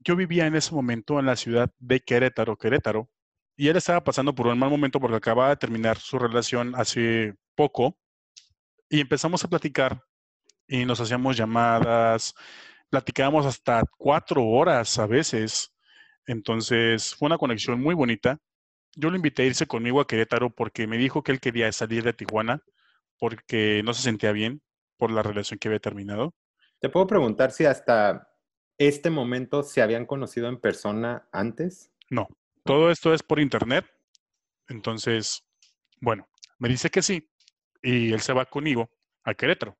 Yo 0.00 0.16
vivía 0.16 0.46
en 0.46 0.56
ese 0.56 0.74
momento 0.74 1.18
en 1.18 1.26
la 1.26 1.36
ciudad 1.36 1.70
de 1.78 2.00
Querétaro, 2.00 2.56
Querétaro, 2.56 3.10
y 3.56 3.68
él 3.68 3.76
estaba 3.76 4.04
pasando 4.04 4.34
por 4.34 4.46
un 4.46 4.58
mal 4.58 4.70
momento 4.70 5.00
porque 5.00 5.16
acababa 5.16 5.50
de 5.50 5.56
terminar 5.56 5.98
su 5.98 6.18
relación 6.18 6.74
hace 6.76 7.34
poco, 7.54 7.98
y 8.88 9.00
empezamos 9.00 9.44
a 9.44 9.48
platicar 9.48 10.02
y 10.66 10.84
nos 10.84 11.00
hacíamos 11.00 11.36
llamadas, 11.36 12.34
platicábamos 12.90 13.46
hasta 13.46 13.82
cuatro 13.98 14.44
horas 14.44 14.98
a 14.98 15.06
veces. 15.06 15.72
Entonces 16.26 17.14
fue 17.14 17.26
una 17.26 17.38
conexión 17.38 17.80
muy 17.80 17.94
bonita. 17.94 18.38
Yo 18.96 19.10
lo 19.10 19.16
invité 19.16 19.42
a 19.42 19.46
irse 19.46 19.66
conmigo 19.66 20.00
a 20.00 20.06
Querétaro 20.06 20.50
porque 20.50 20.86
me 20.86 20.98
dijo 20.98 21.22
que 21.22 21.32
él 21.32 21.40
quería 21.40 21.70
salir 21.72 22.04
de 22.04 22.12
Tijuana 22.12 22.62
porque 23.18 23.82
no 23.84 23.94
se 23.94 24.02
sentía 24.02 24.32
bien 24.32 24.62
por 24.98 25.10
la 25.10 25.22
relación 25.22 25.58
que 25.58 25.68
había 25.68 25.80
terminado. 25.80 26.34
Te 26.80 26.88
puedo 26.88 27.06
preguntar 27.06 27.52
si 27.52 27.64
hasta 27.64 28.28
este 28.76 29.10
momento 29.10 29.62
se 29.62 29.82
habían 29.82 30.06
conocido 30.06 30.48
en 30.48 30.60
persona 30.60 31.28
antes. 31.32 31.90
No, 32.10 32.28
todo 32.64 32.90
esto 32.90 33.14
es 33.14 33.22
por 33.22 33.40
internet. 33.40 33.86
Entonces, 34.68 35.44
bueno, 36.00 36.28
me 36.58 36.68
dice 36.68 36.90
que 36.90 37.02
sí 37.02 37.28
y 37.82 38.12
él 38.12 38.20
se 38.20 38.32
va 38.32 38.46
conmigo 38.46 38.90
a 39.24 39.34
Querétaro. 39.34 39.76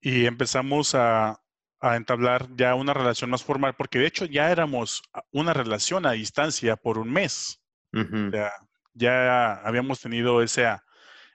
Y 0.00 0.26
empezamos 0.26 0.94
a, 0.94 1.40
entablar 1.80 2.48
ya 2.56 2.74
una 2.74 2.92
relación 2.92 3.30
más 3.30 3.44
formal, 3.44 3.74
porque 3.76 4.00
de 4.00 4.06
hecho 4.06 4.24
ya 4.24 4.50
éramos 4.50 5.00
una 5.30 5.52
relación 5.52 6.06
a 6.06 6.12
distancia 6.12 6.74
por 6.74 6.98
un 6.98 7.12
mes. 7.12 7.62
ya, 7.92 8.52
ya 8.94 9.54
habíamos 9.60 10.00
tenido 10.00 10.42
ese, 10.42 10.66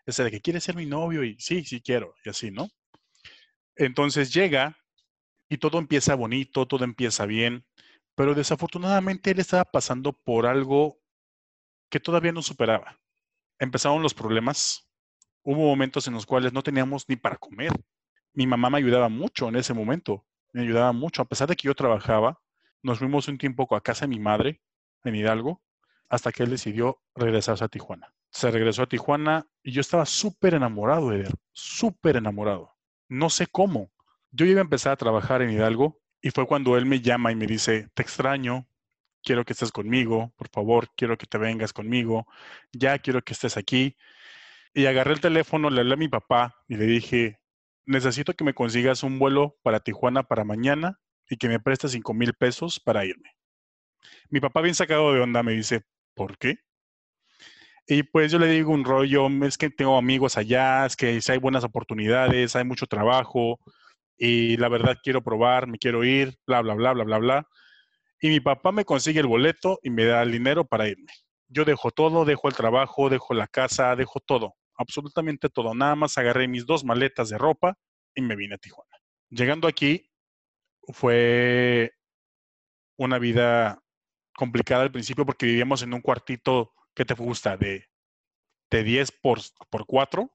ese 0.06 0.24
de 0.26 0.32
que 0.32 0.42
quiere 0.42 0.60
ser 0.60 0.76
mi 0.76 0.86
novio 0.86 1.24
y 1.24 1.40
sí, 1.40 1.64
sí 1.64 1.82
quiero, 1.82 2.14
y 2.26 2.30
así, 2.30 2.52
¿no? 2.52 2.68
Entonces 3.76 4.34
llega 4.34 4.78
y 5.50 5.58
todo 5.58 5.80
empieza 5.80 6.16
bonito, 6.16 6.68
todo 6.68 6.84
empieza 6.84 7.26
bien, 7.26 7.66
pero 8.16 8.36
desafortunadamente 8.36 9.32
él 9.32 9.40
estaba 9.40 9.66
pasando 9.66 10.14
por 10.14 10.46
algo 10.46 11.00
que 11.90 12.00
todavía 12.00 12.32
no 12.32 12.42
superaba. 12.42 13.00
Empezaron 13.60 14.02
los 14.02 14.14
problemas, 14.14 14.90
hubo 15.44 15.68
momentos 15.68 16.08
en 16.08 16.14
los 16.14 16.26
cuales 16.26 16.54
no 16.54 16.62
teníamos 16.62 17.08
ni 17.08 17.16
para 17.16 17.38
comer. 17.38 17.72
Mi 18.34 18.48
mamá 18.48 18.70
me 18.70 18.78
ayudaba 18.78 19.10
mucho 19.10 19.50
en 19.50 19.56
ese 19.56 19.74
momento, 19.74 20.26
me 20.52 20.62
ayudaba 20.62 20.92
mucho, 20.92 21.22
a 21.22 21.26
pesar 21.26 21.48
de 21.48 21.56
que 21.56 21.68
yo 21.68 21.76
trabajaba, 21.76 22.40
nos 22.82 23.00
fuimos 23.00 23.28
un 23.28 23.38
tiempo 23.38 23.68
a 23.76 23.82
casa 23.82 24.06
de 24.06 24.10
mi 24.10 24.20
madre 24.20 24.62
en 25.04 25.16
Hidalgo, 25.16 25.62
hasta 26.10 26.32
que 26.32 26.44
él 26.44 26.50
decidió 26.50 27.02
regresarse 27.16 27.64
a 27.64 27.68
Tijuana. 27.68 28.14
Se 28.30 28.52
regresó 28.52 28.84
a 28.84 28.88
Tijuana 28.88 29.48
y 29.64 29.72
yo 29.72 29.82
estaba 29.82 30.06
súper 30.06 30.56
enamorado 30.56 31.10
de 31.10 31.22
él, 31.22 31.34
súper 31.52 32.18
enamorado 32.18 32.73
no 33.10 33.30
sé 33.30 33.48
cómo. 33.48 33.92
Yo 34.32 34.46
iba 34.46 34.60
a 34.60 34.64
empezar 34.64 34.94
a 34.94 34.98
trabajar 34.98 35.42
en 35.42 35.52
Hidalgo 35.52 36.02
y 36.22 36.32
fue 36.32 36.48
cuando 36.48 36.78
él 36.78 36.86
me 36.86 37.02
llama 37.02 37.32
y 37.32 37.36
me 37.36 37.46
dice, 37.46 37.90
te 37.94 38.02
extraño, 38.02 38.68
quiero 39.24 39.46
que 39.46 39.54
estés 39.54 39.72
conmigo, 39.72 40.34
por 40.36 40.50
favor, 40.50 40.90
quiero 40.96 41.18
que 41.18 41.26
te 41.26 41.38
vengas 41.38 41.74
conmigo, 41.74 42.28
ya 42.72 43.00
quiero 43.00 43.22
que 43.24 43.34
estés 43.34 43.58
aquí. 43.58 43.96
Y 44.74 44.86
agarré 44.86 45.14
el 45.14 45.22
teléfono, 45.22 45.70
le 45.70 45.82
hablé 45.82 45.94
a 45.94 45.98
mi 45.98 46.08
papá 46.08 46.56
y 46.68 46.76
le 46.76 46.86
dije, 46.86 47.40
necesito 47.86 48.34
que 48.34 48.44
me 48.44 48.54
consigas 48.54 49.04
un 49.04 49.20
vuelo 49.20 49.58
para 49.64 49.80
Tijuana 49.80 50.24
para 50.24 50.44
mañana 50.44 51.00
y 51.30 51.38
que 51.38 51.48
me 51.48 51.60
prestes 51.60 51.92
cinco 51.92 52.14
mil 52.14 52.34
pesos 52.34 52.80
para 52.80 53.06
irme. 53.06 53.30
Mi 54.30 54.40
papá 54.40 54.62
bien 54.62 54.76
sacado 54.76 55.14
de 55.14 55.22
onda 55.22 55.44
me 55.44 55.54
dice, 55.54 55.84
¿por 56.14 56.38
qué? 56.38 56.58
Y 57.88 58.04
pues 58.04 58.32
yo 58.32 58.40
le 58.40 58.48
digo 58.48 58.72
un 58.72 58.86
rollo, 58.86 59.28
es 59.46 59.58
que 59.58 59.70
tengo 59.70 59.98
amigos 59.98 60.38
allá, 60.38 60.86
es 60.86 60.96
que 60.96 61.20
si 61.22 61.32
hay 61.32 61.38
buenas 61.38 61.64
oportunidades, 61.66 62.56
hay 62.56 62.64
mucho 62.64 62.86
trabajo 62.88 63.60
y 64.18 64.56
la 64.58 64.70
verdad 64.70 64.98
quiero 65.04 65.22
probar, 65.22 65.68
me 65.68 65.78
quiero 65.78 66.04
ir, 66.06 66.38
bla, 66.48 66.62
bla, 66.62 66.76
bla, 66.76 66.94
bla, 66.94 67.04
bla, 67.04 67.18
bla. 67.18 67.48
Y 68.22 68.30
mi 68.30 68.40
papá 68.40 68.72
me 68.72 68.86
consigue 68.86 69.20
el 69.20 69.28
boleto 69.28 69.80
y 69.84 69.90
me 69.90 70.06
da 70.06 70.22
el 70.24 70.32
dinero 70.32 70.64
para 70.66 70.88
irme. 70.88 71.12
Yo 71.50 71.66
dejo 71.66 71.92
todo, 71.92 72.24
dejo 72.24 72.48
el 72.48 72.56
trabajo, 72.56 73.10
dejo 73.10 73.34
la 73.34 73.48
casa, 73.48 73.96
dejo 73.98 74.22
todo, 74.22 74.56
absolutamente 74.76 75.50
todo. 75.50 75.76
Nada 75.76 75.96
más 75.96 76.18
agarré 76.18 76.48
mis 76.48 76.66
dos 76.66 76.86
maletas 76.86 77.30
de 77.30 77.38
ropa 77.38 77.78
y 78.16 78.22
me 78.22 78.38
vine 78.38 78.56
a 78.56 78.60
Tijuana. 78.60 78.98
Llegando 79.30 79.68
aquí 79.68 80.10
fue 80.94 81.92
una 82.98 83.20
vida 83.20 83.80
complicada 84.36 84.84
al 84.84 84.92
principio 84.92 85.26
porque 85.26 85.46
vivíamos 85.48 85.82
en 85.82 85.94
un 85.94 86.02
cuartito 86.02 86.72
¿qué 86.94 87.06
te 87.06 87.14
gusta? 87.14 87.58
De, 87.58 87.90
de 88.72 88.84
10 88.84 89.12
por, 89.12 89.40
por 89.70 89.86
4, 89.86 90.32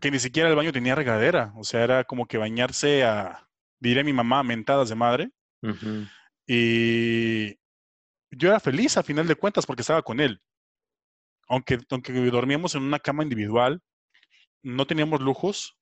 que 0.00 0.10
ni 0.10 0.18
siquiera 0.18 0.48
el 0.48 0.56
baño 0.56 0.72
tenía 0.72 0.94
regadera. 0.94 1.52
O 1.56 1.64
sea, 1.64 1.82
era 1.82 2.04
como 2.04 2.26
que 2.26 2.38
bañarse 2.38 3.04
a, 3.04 3.48
diré 3.80 4.02
a 4.02 4.04
mi 4.04 4.12
mamá, 4.12 4.42
mentadas 4.42 4.88
de 4.88 4.94
madre. 4.94 5.30
Y 6.46 7.56
yo 8.30 8.48
era 8.48 8.60
feliz 8.60 8.96
a 8.96 9.02
final 9.02 9.26
de 9.26 9.34
cuentas 9.34 9.66
porque 9.66 9.82
estaba 9.82 10.02
con 10.02 10.20
él. 10.20 10.40
Aunque, 11.48 11.78
aunque 11.90 12.12
dormíamos 12.12 12.76
en 12.76 12.82
una 12.82 13.00
cama 13.00 13.24
individual, 13.24 13.82
no 14.62 14.86
teníamos 14.86 15.20
lujos, 15.20 15.76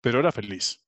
pero 0.00 0.18
era 0.18 0.32
feliz. 0.32 0.84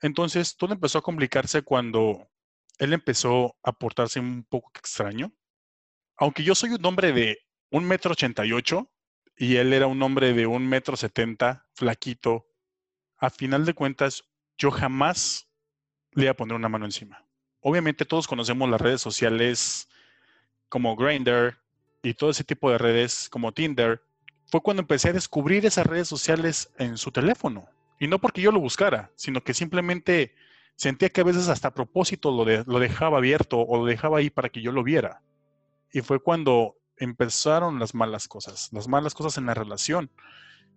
Entonces, 0.00 0.56
todo 0.56 0.72
empezó 0.72 0.98
a 0.98 1.02
complicarse 1.02 1.62
cuando 1.62 2.30
él 2.78 2.92
empezó 2.92 3.56
a 3.62 3.72
portarse 3.72 4.20
un 4.20 4.44
poco 4.44 4.70
extraño 4.74 5.32
aunque 6.18 6.42
yo 6.42 6.54
soy 6.54 6.70
un 6.70 6.84
hombre 6.84 7.12
de 7.12 7.38
un 7.70 7.84
metro 7.84 8.12
ochenta 8.12 8.44
y 8.44 8.52
ocho 8.52 8.90
y 9.36 9.56
él 9.56 9.72
era 9.72 9.86
un 9.86 10.02
hombre 10.02 10.34
de 10.34 10.46
un 10.46 10.68
metro 10.68 10.96
setenta, 10.96 11.66
flaquito, 11.74 12.46
a 13.18 13.30
final 13.30 13.64
de 13.64 13.74
cuentas, 13.74 14.24
yo 14.58 14.70
jamás 14.70 15.48
le 16.12 16.24
iba 16.24 16.32
a 16.32 16.36
poner 16.36 16.56
una 16.56 16.68
mano 16.68 16.84
encima. 16.84 17.24
Obviamente 17.60 18.04
todos 18.04 18.26
conocemos 18.26 18.68
las 18.68 18.80
redes 18.80 19.00
sociales 19.00 19.88
como 20.68 20.96
Grindr 20.96 21.56
y 22.02 22.14
todo 22.14 22.30
ese 22.30 22.44
tipo 22.44 22.70
de 22.70 22.78
redes 22.78 23.28
como 23.28 23.52
Tinder. 23.52 24.02
Fue 24.46 24.60
cuando 24.60 24.82
empecé 24.82 25.10
a 25.10 25.12
descubrir 25.12 25.66
esas 25.66 25.86
redes 25.86 26.08
sociales 26.08 26.72
en 26.78 26.96
su 26.96 27.12
teléfono. 27.12 27.68
Y 28.00 28.06
no 28.06 28.20
porque 28.20 28.40
yo 28.40 28.50
lo 28.52 28.60
buscara, 28.60 29.12
sino 29.16 29.42
que 29.42 29.54
simplemente 29.54 30.34
sentía 30.76 31.10
que 31.10 31.20
a 31.20 31.24
veces 31.24 31.48
hasta 31.48 31.68
a 31.68 31.74
propósito 31.74 32.30
lo, 32.30 32.44
lo 32.44 32.78
dejaba 32.78 33.18
abierto 33.18 33.58
o 33.58 33.78
lo 33.78 33.84
dejaba 33.84 34.18
ahí 34.18 34.30
para 34.30 34.48
que 34.48 34.62
yo 34.62 34.72
lo 34.72 34.82
viera. 34.82 35.22
Y 35.92 36.00
fue 36.02 36.20
cuando 36.20 36.76
empezaron 36.96 37.78
las 37.78 37.94
malas 37.94 38.28
cosas, 38.28 38.70
las 38.72 38.88
malas 38.88 39.14
cosas 39.14 39.38
en 39.38 39.46
la 39.46 39.54
relación. 39.54 40.10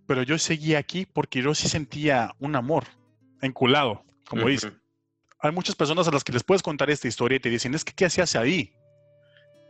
Pero 0.08 0.24
yo 0.24 0.38
seguía 0.38 0.80
aquí 0.80 1.06
porque 1.06 1.42
yo 1.42 1.54
sí 1.56 1.68
sentía 1.68 2.36
un 2.40 2.56
amor 2.56 2.86
enculado, 3.42 4.04
como 4.28 4.48
dicen. 4.48 4.82
Hay 5.40 5.52
muchas 5.52 5.76
personas 5.76 6.08
a 6.08 6.12
las 6.12 6.24
que 6.24 6.34
les 6.34 6.44
puedes 6.44 6.62
contar 6.62 6.90
esta 6.90 7.08
historia 7.08 7.38
y 7.38 7.40
te 7.40 7.50
dicen, 7.50 7.74
es 7.74 7.84
que, 7.84 7.94
¿qué 7.94 8.06
hacías 8.06 8.36
ahí? 8.36 8.74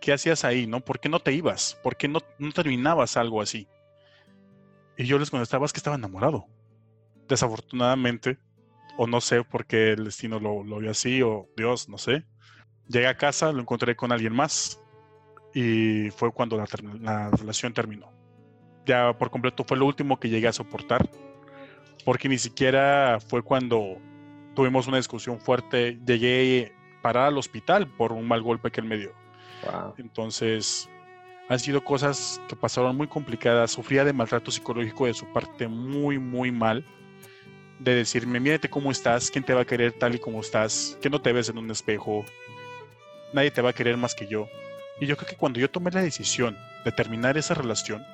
¿Qué 0.02 0.12
hacías 0.12 0.44
ahí? 0.44 0.68
¿No? 0.68 0.82
¿Por 0.82 1.00
qué 1.00 1.08
no 1.08 1.20
te 1.20 1.32
ibas? 1.32 1.80
¿Por 1.82 1.96
qué 1.96 2.08
no, 2.08 2.20
no 2.40 2.52
terminabas 2.52 3.16
algo 3.16 3.42
así? 3.42 3.68
Y 4.98 5.06
yo 5.06 5.18
les 5.18 5.30
contestaba, 5.30 5.66
es 5.66 5.72
que 5.72 5.78
estaba 5.78 5.96
enamorado. 5.96 6.46
Desafortunadamente, 7.30 8.38
o 8.98 9.08
no 9.08 9.22
sé 9.22 9.44
por 9.44 9.66
qué 9.66 9.94
el 9.94 10.06
destino 10.06 10.40
lo, 10.40 10.64
lo 10.64 10.80
vio 10.80 10.92
así, 10.92 11.22
o 11.22 11.48
Dios, 11.56 11.88
no 11.88 11.98
sé. 11.98 12.26
Llegué 12.88 13.08
a 13.08 13.16
casa, 13.16 13.54
lo 13.54 13.62
encontré 13.62 13.96
con 13.96 14.12
alguien 14.12 14.34
más, 14.34 14.81
y 15.54 16.10
fue 16.12 16.32
cuando 16.32 16.58
la, 16.58 17.30
relación 17.32 17.74
terminó. 17.74 18.12
Ya 18.86 19.18
por 19.18 19.30
completo 19.30 19.64
fue 19.68 19.78
lo 19.78 19.86
último 19.86 20.20
que 20.20 20.30
llegué 20.30 20.48
a 20.48 20.54
soportar, 20.54 21.10
porque 22.06 22.30
ni 22.30 22.38
siquiera 22.38 23.20
fue 23.20 23.44
cuando 23.44 23.98
tuvimos 24.56 24.88
una 24.88 24.98
discusión 24.98 25.40
fuerte, 25.40 26.00
llegué 26.06 26.74
parar 27.02 27.28
al 27.28 27.38
hospital 27.38 27.88
por 27.88 28.12
un 28.12 28.28
mal 28.28 28.42
golpe 28.42 28.72
que 28.72 28.82
él 28.82 28.88
me 28.88 28.98
dio. 28.98 29.12
Entonces, 29.98 30.90
han 31.50 31.60
sido 31.60 31.84
cosas 31.84 32.42
que 32.48 32.56
pasaron 32.56 32.96
muy 32.96 33.08
complicadas. 33.08 33.72
Sufría 33.72 34.04
de 34.06 34.14
maltrato 34.14 34.52
psicológico 34.52 35.06
de 35.06 35.14
su 35.14 35.26
parte 35.34 35.68
muy, 35.68 36.18
muy 36.18 36.52
mal. 36.52 36.86
De 37.80 37.96
decirme, 37.96 38.40
mírate 38.40 38.70
cómo 38.70 38.92
estás, 38.92 39.32
quién 39.32 39.44
te 39.44 39.54
va 39.54 39.62
a 39.62 39.66
querer 39.66 39.94
tal 39.94 40.16
y 40.16 40.20
como 40.20 40.42
estás, 40.42 40.98
que 41.02 41.10
no 41.10 41.20
te 41.20 41.34
ves 41.34 41.50
en 41.50 41.58
un 41.58 41.72
espejo, 41.72 42.24
nadie 43.34 43.50
te 43.50 43.62
va 43.62 43.72
a 43.72 43.74
querer 43.74 43.98
más 43.98 44.14
que 44.14 44.28
yo. 44.28 44.48
Y 45.00 45.06
yo 45.06 45.18
creo 45.18 45.30
que 45.30 45.36
cuando 45.36 45.60
yo 45.60 45.70
tomé 45.70 45.92
la 45.92 46.02
decisión 46.02 46.58
de 46.86 46.92
terminar 46.92 47.38
esa 47.38 47.54
relación, 47.54 48.06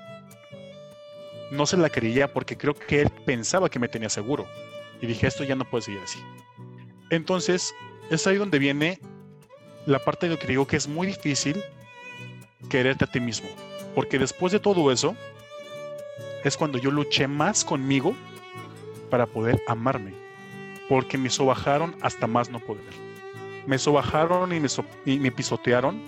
no 1.52 1.66
se 1.66 1.78
la 1.78 1.90
quería 1.90 2.32
porque 2.34 2.58
creo 2.58 2.74
que 2.74 3.02
él 3.02 3.10
pensaba 3.26 3.70
que 3.70 3.80
me 3.80 3.88
tenía 3.88 4.10
seguro. 4.10 4.48
Y 5.02 5.08
dije, 5.08 5.28
esto 5.28 5.44
ya 5.44 5.56
no 5.56 5.66
puede 5.66 5.84
seguir 5.84 6.02
así. 6.04 6.20
Entonces, 7.10 7.74
es 8.10 8.28
ahí 8.28 8.38
donde 8.38 8.60
viene 8.60 9.00
la 9.86 10.00
parte 10.00 10.28
de 10.28 10.36
lo 10.36 10.40
que 10.40 10.48
digo 10.48 10.68
que 10.68 10.76
es 10.76 10.88
muy 10.88 11.08
difícil 11.08 11.64
quererte 12.70 13.06
a 13.06 13.12
ti 13.12 13.20
mismo. 13.20 13.50
Porque 13.96 14.20
después 14.20 14.52
de 14.52 14.60
todo 14.60 14.92
eso, 14.92 15.16
es 16.44 16.58
cuando 16.58 16.78
yo 16.78 16.92
luché 16.92 17.28
más 17.28 17.64
conmigo 17.64 18.16
para 19.10 19.26
poder 19.26 19.62
amarme. 19.68 20.14
Porque 20.90 21.18
me 21.18 21.30
sobajaron 21.30 21.96
hasta 22.02 22.28
más 22.28 22.50
no 22.50 22.60
poder. 22.60 22.84
Me 23.66 23.78
sobajaron 23.78 24.54
y 24.54 24.60
me, 24.60 24.68
y 25.06 25.20
me 25.20 25.32
pisotearon 25.32 26.02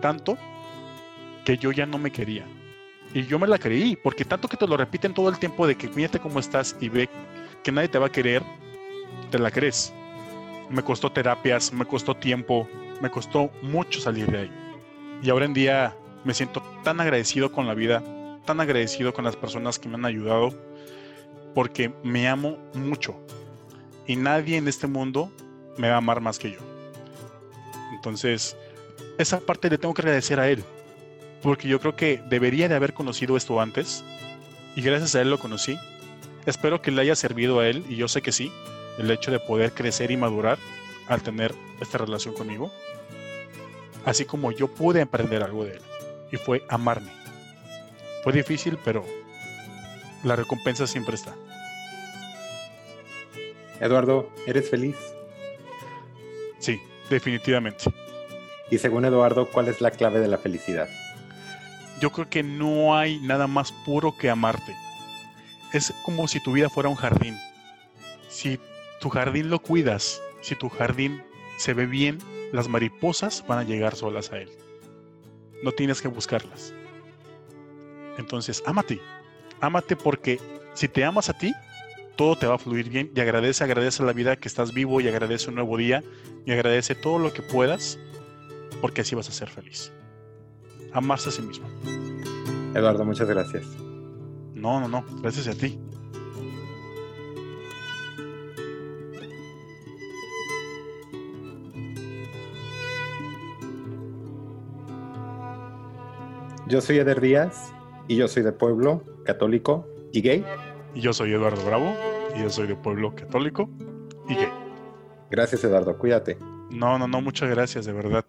tanto 0.00 0.38
que 1.44 1.56
yo 1.56 1.72
ya 1.72 1.86
no 1.86 1.98
me 1.98 2.10
quería. 2.10 2.44
Y 3.14 3.24
yo 3.26 3.38
me 3.38 3.46
la 3.46 3.58
creí, 3.58 3.96
porque 3.96 4.24
tanto 4.24 4.48
que 4.48 4.56
te 4.56 4.66
lo 4.66 4.76
repiten 4.76 5.14
todo 5.14 5.28
el 5.28 5.38
tiempo 5.38 5.66
de 5.66 5.76
que 5.76 5.88
fíjate 5.88 6.18
cómo 6.18 6.40
estás 6.40 6.76
y 6.80 6.88
ve 6.88 7.08
que 7.62 7.72
nadie 7.72 7.88
te 7.88 7.98
va 7.98 8.06
a 8.06 8.12
querer, 8.12 8.42
te 9.30 9.38
la 9.38 9.50
crees. 9.50 9.92
Me 10.68 10.82
costó 10.82 11.10
terapias, 11.10 11.72
me 11.72 11.84
costó 11.84 12.14
tiempo, 12.16 12.68
me 13.00 13.10
costó 13.10 13.50
mucho 13.62 14.00
salir 14.00 14.26
de 14.30 14.38
ahí. 14.38 14.50
Y 15.22 15.30
ahora 15.30 15.44
en 15.44 15.54
día 15.54 15.96
me 16.24 16.34
siento 16.34 16.62
tan 16.82 17.00
agradecido 17.00 17.52
con 17.52 17.66
la 17.66 17.74
vida, 17.74 18.02
tan 18.44 18.60
agradecido 18.60 19.14
con 19.14 19.24
las 19.24 19.36
personas 19.36 19.78
que 19.78 19.88
me 19.88 19.94
han 19.94 20.04
ayudado, 20.04 20.52
porque 21.54 21.92
me 22.02 22.28
amo 22.28 22.58
mucho. 22.74 23.16
Y 24.06 24.16
nadie 24.16 24.56
en 24.56 24.68
este 24.68 24.86
mundo 24.86 25.32
me 25.78 25.88
va 25.88 25.94
a 25.94 25.98
amar 25.98 26.20
más 26.20 26.38
que 26.38 26.52
yo. 26.52 26.58
Entonces, 27.94 28.56
esa 29.18 29.40
parte 29.40 29.70
le 29.70 29.78
tengo 29.78 29.94
que 29.94 30.02
agradecer 30.02 30.40
a 30.40 30.48
él, 30.48 30.64
porque 31.42 31.68
yo 31.68 31.80
creo 31.80 31.96
que 31.96 32.22
debería 32.28 32.68
de 32.68 32.74
haber 32.74 32.92
conocido 32.92 33.36
esto 33.36 33.60
antes, 33.60 34.04
y 34.74 34.82
gracias 34.82 35.14
a 35.14 35.22
él 35.22 35.30
lo 35.30 35.38
conocí. 35.38 35.78
Espero 36.44 36.82
que 36.82 36.90
le 36.90 37.02
haya 37.02 37.16
servido 37.16 37.60
a 37.60 37.68
él, 37.68 37.84
y 37.88 37.96
yo 37.96 38.08
sé 38.08 38.22
que 38.22 38.32
sí, 38.32 38.52
el 38.98 39.10
hecho 39.10 39.30
de 39.30 39.40
poder 39.40 39.72
crecer 39.72 40.10
y 40.10 40.16
madurar 40.16 40.58
al 41.08 41.22
tener 41.22 41.54
esta 41.80 41.98
relación 41.98 42.34
conmigo, 42.34 42.72
así 44.04 44.24
como 44.24 44.52
yo 44.52 44.68
pude 44.68 45.02
aprender 45.02 45.42
algo 45.42 45.64
de 45.64 45.74
él, 45.74 45.82
y 46.30 46.36
fue 46.36 46.64
amarme. 46.68 47.12
Fue 48.22 48.32
difícil, 48.32 48.78
pero 48.84 49.04
la 50.24 50.36
recompensa 50.36 50.86
siempre 50.86 51.14
está. 51.14 51.34
Eduardo, 53.80 54.30
¿eres 54.46 54.68
feliz? 54.70 54.96
Sí, 56.58 56.80
definitivamente. 57.10 57.84
Y 58.70 58.78
según 58.78 59.04
Eduardo, 59.04 59.46
¿cuál 59.46 59.68
es 59.68 59.80
la 59.80 59.90
clave 59.90 60.20
de 60.20 60.28
la 60.28 60.38
felicidad? 60.38 60.88
Yo 62.00 62.10
creo 62.10 62.28
que 62.28 62.42
no 62.42 62.96
hay 62.96 63.18
nada 63.20 63.46
más 63.46 63.72
puro 63.84 64.16
que 64.16 64.28
amarte. 64.28 64.74
Es 65.72 65.94
como 66.04 66.28
si 66.28 66.40
tu 66.42 66.52
vida 66.52 66.68
fuera 66.68 66.88
un 66.88 66.96
jardín. 66.96 67.38
Si 68.28 68.58
tu 69.00 69.08
jardín 69.08 69.50
lo 69.50 69.60
cuidas, 69.60 70.20
si 70.42 70.54
tu 70.54 70.68
jardín 70.68 71.22
se 71.58 71.74
ve 71.74 71.86
bien, 71.86 72.18
las 72.52 72.68
mariposas 72.68 73.44
van 73.46 73.60
a 73.60 73.64
llegar 73.64 73.94
solas 73.94 74.32
a 74.32 74.38
él. 74.38 74.50
No 75.62 75.72
tienes 75.72 76.02
que 76.02 76.08
buscarlas. 76.08 76.74
Entonces, 78.18 78.62
ámate. 78.66 79.00
Ámate 79.60 79.96
porque 79.96 80.38
si 80.74 80.88
te 80.88 81.04
amas 81.04 81.30
a 81.30 81.38
ti, 81.38 81.54
todo 82.16 82.36
te 82.36 82.46
va 82.46 82.56
a 82.56 82.58
fluir 82.58 82.88
bien 82.88 83.10
y 83.14 83.20
agradece, 83.20 83.64
agradece 83.64 84.02
la 84.02 84.12
vida 84.12 84.36
que 84.36 84.48
estás 84.48 84.72
vivo 84.72 85.00
y 85.00 85.08
agradece 85.08 85.48
un 85.48 85.54
nuevo 85.54 85.76
día 85.76 86.02
y 86.44 86.52
agradece 86.52 86.94
todo 86.94 87.18
lo 87.18 87.32
que 87.32 87.42
puedas 87.42 87.98
porque 88.80 89.02
así 89.02 89.14
vas 89.14 89.28
a 89.28 89.32
ser 89.32 89.48
feliz. 89.48 89.92
Amarse 90.92 91.28
a 91.28 91.32
sí 91.32 91.42
mismo. 91.42 91.66
Eduardo, 92.74 93.04
muchas 93.04 93.28
gracias. 93.28 93.66
No, 94.54 94.80
no, 94.80 94.88
no, 94.88 95.04
gracias 95.20 95.48
a 95.48 95.54
ti. 95.54 95.78
Yo 106.68 106.80
soy 106.80 106.98
Eder 106.98 107.20
Díaz 107.20 107.72
y 108.08 108.16
yo 108.16 108.26
soy 108.26 108.42
de 108.42 108.52
pueblo 108.52 109.02
católico 109.24 109.86
y 110.12 110.20
gay. 110.20 110.44
Y 110.94 111.00
yo 111.00 111.12
soy 111.12 111.32
Eduardo 111.32 111.64
Bravo 111.64 111.94
y 112.34 112.42
yo 112.42 112.50
soy 112.50 112.66
de 112.66 112.74
pueblo 112.74 113.14
católico 113.14 113.70
y 114.28 114.34
gay. 114.34 114.48
Gracias 115.30 115.62
Eduardo, 115.62 115.96
cuídate. 115.96 116.36
No, 116.70 116.98
no, 116.98 117.06
no, 117.06 117.20
muchas 117.20 117.48
gracias, 117.48 117.86
de 117.86 117.92
verdad. 117.92 118.24